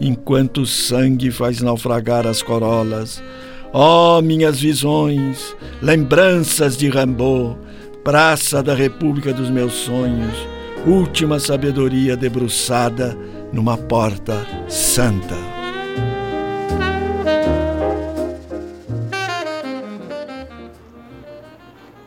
[0.00, 3.22] enquanto o sangue faz naufragar as corolas.
[3.72, 7.58] Oh, minhas visões, lembranças de Rambo,
[8.04, 10.34] praça da República dos meus sonhos,
[10.86, 13.18] última sabedoria debruçada
[13.52, 15.53] numa porta santa.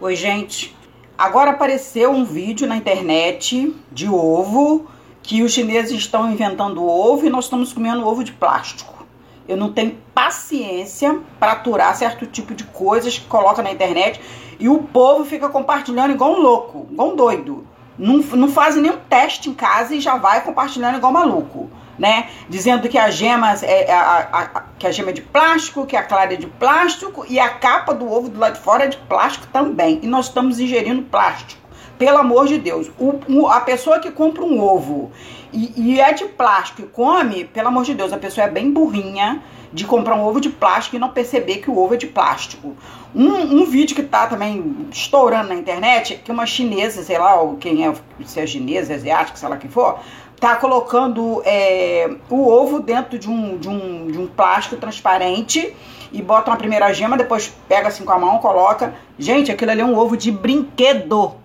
[0.08, 0.74] Oi, gente.
[1.18, 4.88] Agora apareceu um vídeo na internet de ovo
[5.22, 9.06] que os chineses estão inventando ovo e nós estamos comendo ovo de plástico.
[9.46, 14.22] Eu não tenho paciência para aturar certo tipo de coisas que coloca na internet
[14.58, 17.68] e o povo fica compartilhando igual um louco, igual um doido.
[17.98, 22.30] Não, não faz nenhum teste em casa e já vai compartilhando igual maluco né?
[22.50, 25.96] Dizendo que a gema é a, a, a, que a gema é de plástico, que
[25.96, 28.88] a clara é de plástico e a capa do ovo do lado de fora é
[28.88, 30.00] de plástico também.
[30.04, 31.62] E nós estamos ingerindo plástico.
[31.98, 35.12] Pelo amor de Deus, o, o, a pessoa que compra um ovo
[35.52, 38.72] e, e, é de plástico e come, pelo amor de Deus, a pessoa é bem
[38.72, 39.42] burrinha
[39.72, 42.76] de comprar um ovo de plástico e não perceber que o ovo é de plástico.
[43.16, 47.86] Um, um vídeo que tá também estourando na internet, que uma chinesa, sei lá, quem
[47.86, 47.94] é,
[48.26, 50.00] se é chinesa, asiática, sei lá quem for,
[50.40, 55.74] tá colocando é, o ovo dentro de um, de, um, de um plástico transparente
[56.12, 58.94] e bota uma primeira gema, depois pega assim com a mão, coloca.
[59.18, 61.36] Gente, aquilo ali é um ovo de brinquedo.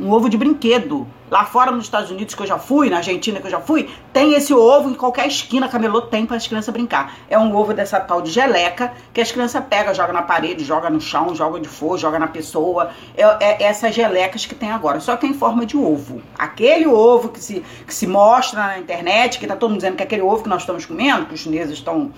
[0.00, 1.06] Um ovo de brinquedo.
[1.30, 3.88] Lá fora nos Estados Unidos que eu já fui, na Argentina que eu já fui,
[4.12, 7.14] tem esse ovo em qualquer esquina, camelô tem para as crianças brincar.
[7.28, 10.90] É um ovo dessa tal de geleca que as crianças pegam, joga na parede, joga
[10.90, 12.90] no chão, joga de for, joga na pessoa.
[13.16, 16.20] É, é, essas gelecas que tem agora, só que é em forma de ovo.
[16.38, 20.02] Aquele ovo que se, que se mostra na internet, que tá todo mundo dizendo que
[20.02, 22.12] é aquele ovo que nós estamos comendo, que os chineses estão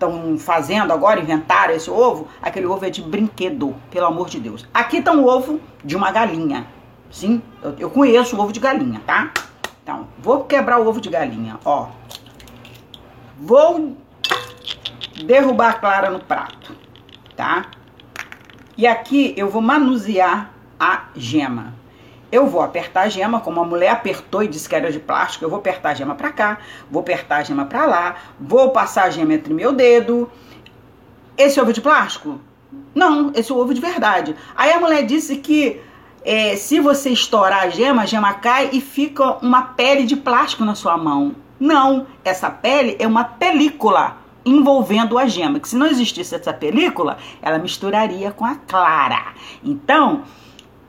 [0.00, 4.66] estão fazendo agora, inventaram esse ovo, aquele ovo é de brinquedo, pelo amor de Deus.
[4.72, 6.66] Aqui tá um ovo de uma galinha.
[7.10, 9.32] Sim, eu, eu conheço o ovo de galinha, tá?
[9.82, 11.88] Então, vou quebrar o ovo de galinha, ó.
[13.38, 13.96] Vou
[15.24, 16.76] derrubar a clara no prato,
[17.36, 17.66] tá?
[18.76, 21.74] E aqui eu vou manusear a gema.
[22.30, 25.44] Eu vou apertar a gema, como a mulher apertou e disse que era de plástico,
[25.44, 26.58] eu vou apertar a gema pra cá,
[26.88, 30.30] vou apertar a gema pra lá, vou passar a gema entre meu dedo.
[31.36, 32.40] Esse ovo de plástico?
[32.94, 34.36] Não, esse é ovo de verdade.
[34.54, 35.80] Aí a mulher disse que
[36.24, 40.64] é, se você estourar a gema, a gema cai e fica uma pele de plástico
[40.64, 41.34] na sua mão.
[41.58, 47.18] Não, essa pele é uma película envolvendo a gema, que se não existisse essa película,
[47.42, 49.34] ela misturaria com a clara.
[49.62, 50.24] Então,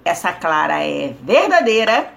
[0.04, 2.14] essa clara é verdadeira.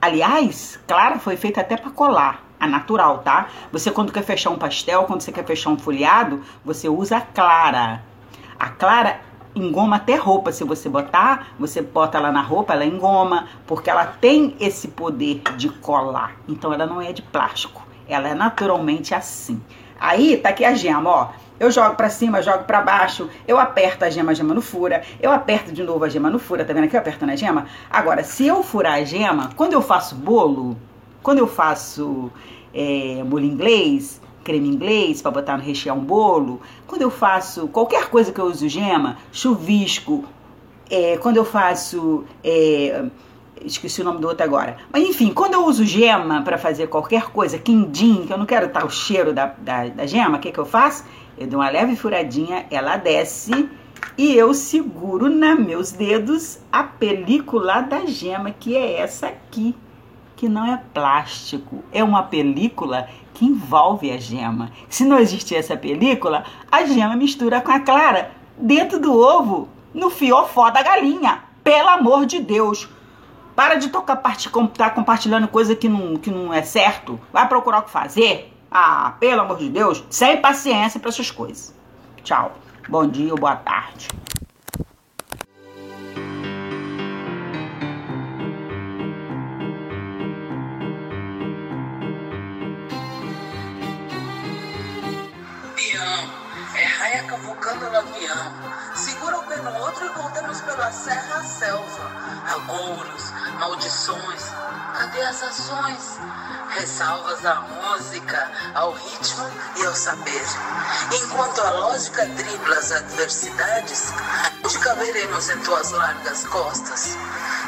[0.00, 3.48] Aliás, clara foi feita até para colar, a natural, tá?
[3.72, 7.20] Você quando quer fechar um pastel, quando você quer fechar um folhado, você usa a
[7.20, 8.02] clara.
[8.58, 9.20] A clara
[9.58, 10.52] engoma até roupa.
[10.52, 15.42] Se você botar, você bota ela na roupa, ela engoma, porque ela tem esse poder
[15.56, 16.36] de colar.
[16.48, 19.60] Então ela não é de plástico, ela é naturalmente assim.
[20.00, 21.28] Aí tá aqui a gema, ó.
[21.58, 25.02] Eu jogo para cima, jogo para baixo, eu aperto a gema, a gema não fura,
[25.20, 27.66] eu aperto de novo a gema não fura, tá vendo aqui eu aperto na gema?
[27.90, 30.76] Agora, se eu furar a gema, quando eu faço bolo,
[31.20, 32.30] quando eu faço
[32.72, 38.08] é, molho inglês, creme inglês para botar no rechear um bolo, quando eu faço qualquer
[38.08, 40.24] coisa que eu uso gema, chuvisco,
[40.90, 43.04] é, quando eu faço é,
[43.62, 44.78] esqueci o nome do outro agora.
[44.90, 48.66] Mas enfim, quando eu uso gema para fazer qualquer coisa, quindim, que eu não quero
[48.66, 51.04] estar o cheiro da, da, da gema, o que, que eu faço?
[51.36, 53.68] Eu dou uma leve furadinha, ela desce
[54.16, 59.74] e eu seguro nos meus dedos a película da gema, que é essa aqui,
[60.38, 64.70] que não é plástico, é uma película que envolve a gema.
[64.88, 70.08] Se não existir essa película, a gema mistura com a clara dentro do ovo, no
[70.08, 71.42] fiofó da galinha.
[71.64, 72.88] Pelo amor de Deus!
[73.56, 77.18] Para de tocar parte, tá compartilhando coisa que não, que não é certo.
[77.32, 78.54] Vai procurar o que fazer.
[78.70, 81.74] Ah, pelo amor de Deus, sem paciência para essas coisas.
[82.22, 82.52] Tchau.
[82.88, 84.06] Bom dia ou boa tarde.
[95.98, 96.30] Pião,
[96.76, 98.54] é raia cavucando avião.
[98.94, 102.12] Segura o pé no outro e voltamos pela serra à selva.
[102.54, 104.44] Agouros, maldições,
[104.96, 106.20] cadê as ações?
[106.68, 110.44] Ressalvas à música, ao ritmo e ao saber.
[111.12, 114.12] Enquanto a lógica dribla as adversidades,
[114.64, 117.16] onde caberemos em tuas largas costas?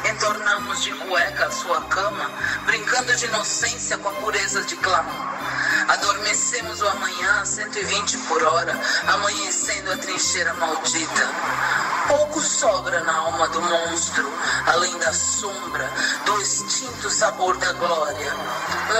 [0.09, 2.31] Entornamos de cueca a sua cama,
[2.65, 5.40] brincando de inocência com a pureza de clamor.
[5.91, 11.29] Adormecemos o amanhã a 120 por hora, amanhecendo a trincheira maldita.
[12.07, 14.31] Pouco sobra na alma do monstro,
[14.67, 15.91] além da sombra,
[16.25, 18.33] do extinto sabor da glória.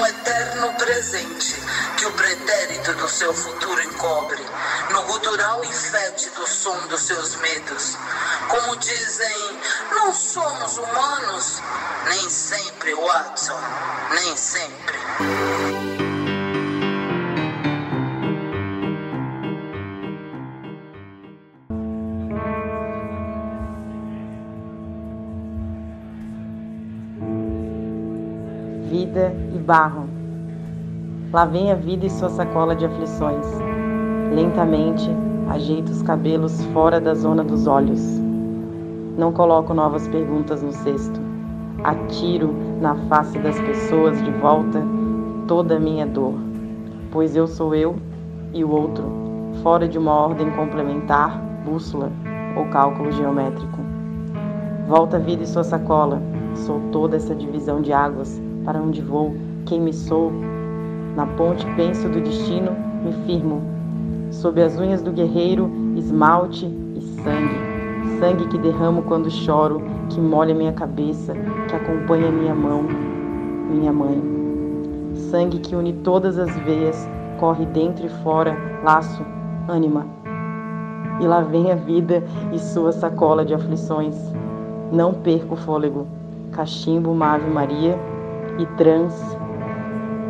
[0.01, 1.55] Um eterno presente
[1.95, 4.45] que o pretérito do seu futuro encobre,
[4.89, 7.97] no gutural e fétido som dos seus medos.
[8.49, 9.59] Como dizem,
[9.91, 11.61] não somos humanos,
[12.09, 13.61] nem sempre, Watson,
[14.13, 15.70] nem sempre.
[29.61, 30.09] Barro.
[31.31, 33.45] Lá vem a vida e sua sacola de aflições.
[34.33, 35.09] Lentamente,
[35.49, 38.01] ajeito os cabelos fora da zona dos olhos.
[39.17, 41.21] Não coloco novas perguntas no cesto.
[41.83, 44.81] Atiro na face das pessoas de volta
[45.47, 46.35] toda a minha dor,
[47.11, 47.95] pois eu sou eu
[48.53, 49.03] e o outro,
[49.61, 52.11] fora de uma ordem complementar, bússola
[52.55, 53.79] ou cálculo geométrico.
[54.87, 56.21] Volta a vida e sua sacola,
[56.55, 59.35] sou toda essa divisão de águas para onde vou,
[59.71, 60.33] quem me sou.
[61.15, 62.71] Na ponte penso do destino,
[63.05, 63.61] me firmo.
[64.29, 68.19] Sob as unhas do guerreiro, esmalte e sangue.
[68.19, 71.33] Sangue que derramo quando choro, que molha minha cabeça,
[71.69, 72.83] que acompanha minha mão,
[73.69, 74.21] minha mãe.
[75.15, 77.09] Sangue que une todas as veias,
[77.39, 79.25] corre dentro e fora, laço,
[79.69, 80.05] ânima.
[81.21, 84.17] E lá vem a vida e sua sacola de aflições.
[84.91, 86.05] Não perco o fôlego.
[86.51, 87.97] Cachimbo uma Ave Maria
[88.59, 88.65] e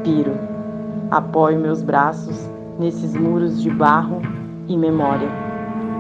[0.02, 0.38] transpiro.
[1.10, 2.50] Apoio meus braços
[2.80, 4.22] nesses muros de barro
[4.68, 5.30] e memória.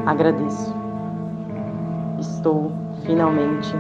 [0.06, 0.74] Agradeço.
[2.20, 2.72] Estou
[3.06, 3.74] finalmente,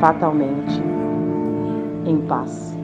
[0.00, 0.82] fatalmente,
[2.06, 2.77] em paz.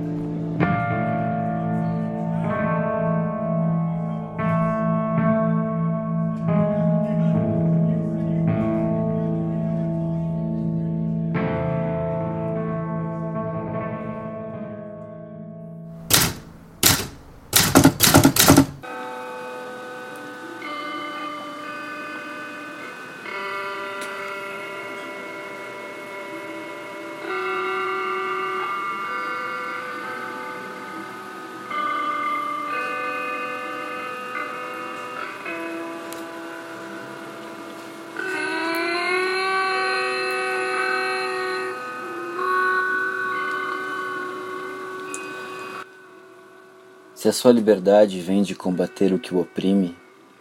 [47.25, 49.97] Se a sua liberdade vem de combater o que o oprime,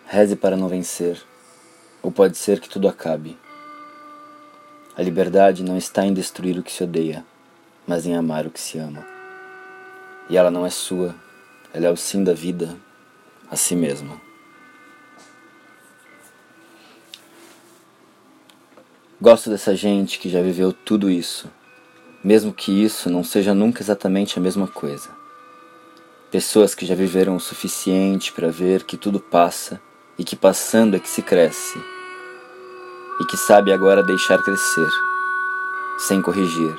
[0.05, 1.17] reze para não vencer,
[2.01, 3.37] ou pode ser que tudo acabe.
[4.93, 7.25] A liberdade não está em destruir o que se odeia,
[7.87, 9.07] mas em amar o que se ama.
[10.29, 11.15] E ela não é sua,
[11.73, 12.75] ela é o sim da vida,
[13.49, 14.19] a si mesma.
[19.21, 21.49] Gosto dessa gente que já viveu tudo isso,
[22.21, 25.22] mesmo que isso não seja nunca exatamente a mesma coisa.
[26.33, 29.79] Pessoas que já viveram o suficiente para ver que tudo passa
[30.17, 31.77] e que passando é que se cresce,
[33.21, 34.89] e que sabe agora deixar crescer,
[35.99, 36.75] sem corrigir,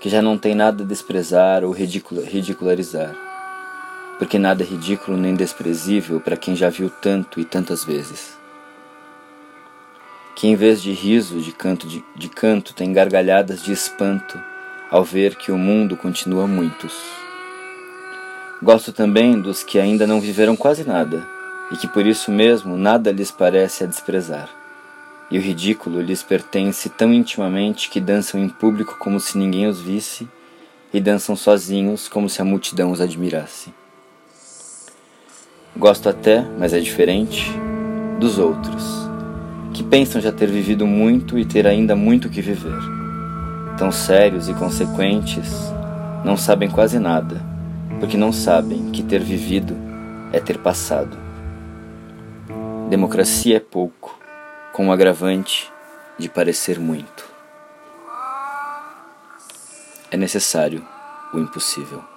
[0.00, 3.14] que já não tem nada a desprezar ou ridicularizar,
[4.18, 8.36] porque nada é ridículo nem desprezível para quem já viu tanto e tantas vezes
[10.34, 14.42] que em vez de riso de canto, de, de canto tem gargalhadas de espanto
[14.90, 17.23] ao ver que o mundo continua muitos.
[18.64, 21.22] Gosto também dos que ainda não viveram quase nada
[21.70, 24.48] e que por isso mesmo nada lhes parece a desprezar.
[25.30, 29.82] E o ridículo lhes pertence tão intimamente que dançam em público como se ninguém os
[29.82, 30.26] visse
[30.94, 33.70] e dançam sozinhos como se a multidão os admirasse.
[35.76, 37.52] Gosto até, mas é diferente,
[38.18, 38.82] dos outros
[39.74, 42.80] que pensam já ter vivido muito e ter ainda muito que viver.
[43.76, 45.52] Tão sérios e consequentes,
[46.24, 47.52] não sabem quase nada,
[48.04, 49.74] porque não sabem que ter vivido
[50.30, 51.16] é ter passado.
[52.90, 54.18] Democracia é pouco,
[54.74, 55.72] com o agravante
[56.18, 57.24] de parecer muito.
[60.10, 60.86] É necessário
[61.32, 62.13] o impossível.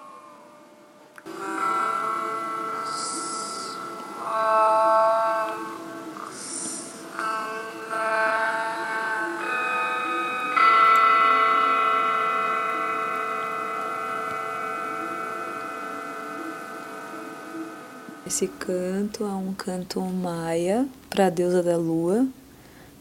[18.28, 22.28] Esse canto é um canto maia para a deusa da lua,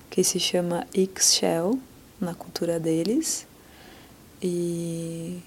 [0.08, 1.80] que se chama Ixchel
[2.20, 3.44] na cultura deles.
[4.40, 5.42] E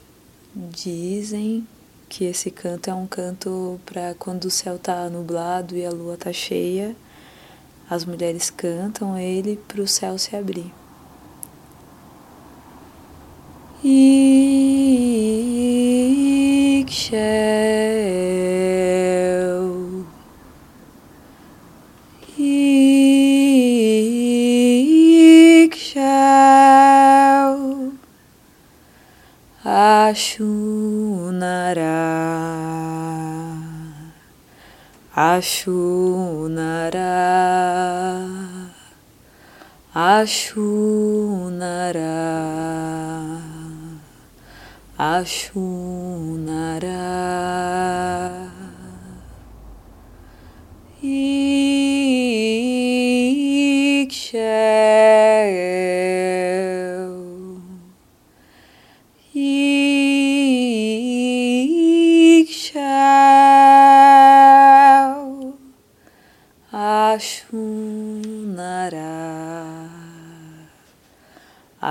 [0.54, 1.66] dizem
[2.10, 6.16] que esse canto é um canto para quando o céu está nublado e a lua
[6.16, 6.94] está cheia,
[7.90, 10.74] as mulheres cantam ele para o céu se abrir.
[16.82, 17.59] Ixchel
[30.20, 31.96] Ashunara.
[35.16, 35.96] Ashunara.
[39.96, 40.60] Ashunara.
[45.00, 46.09] Ashunara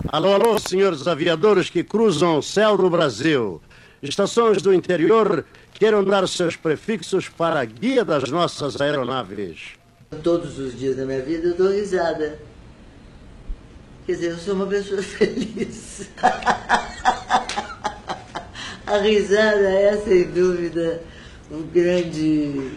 [0.09, 3.59] Alô, alô, senhores aviadores que cruzam o céu do Brasil.
[4.03, 5.43] Estações do interior
[5.73, 9.73] queiram dar seus prefixos para a guia das nossas aeronaves.
[10.21, 12.39] Todos os dias da minha vida eu dou risada.
[14.05, 16.09] Quer dizer, eu sou uma pessoa feliz.
[18.85, 21.01] a risada é, sem dúvida,
[21.49, 22.71] um grande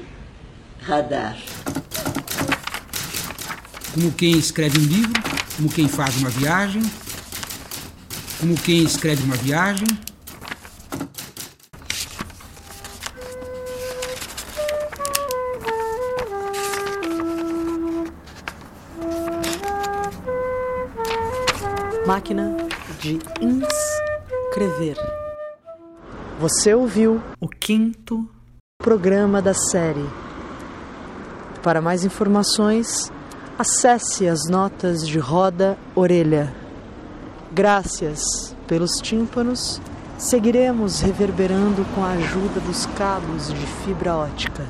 [0.81, 1.37] radar.
[3.93, 5.23] Como quem escreve um livro,
[5.57, 6.83] como quem faz uma viagem,
[8.39, 9.87] como quem escreve uma viagem.
[22.17, 22.57] Máquina
[22.99, 24.97] de inscrever.
[26.41, 28.27] Você ouviu o quinto
[28.79, 30.09] programa da série.
[31.63, 33.13] Para mais informações,
[33.59, 36.55] acesse as notas de roda orelha.
[37.53, 38.23] Graças
[38.67, 39.79] pelos tímpanos,
[40.17, 44.65] seguiremos reverberando com a ajuda dos cabos de fibra ótica.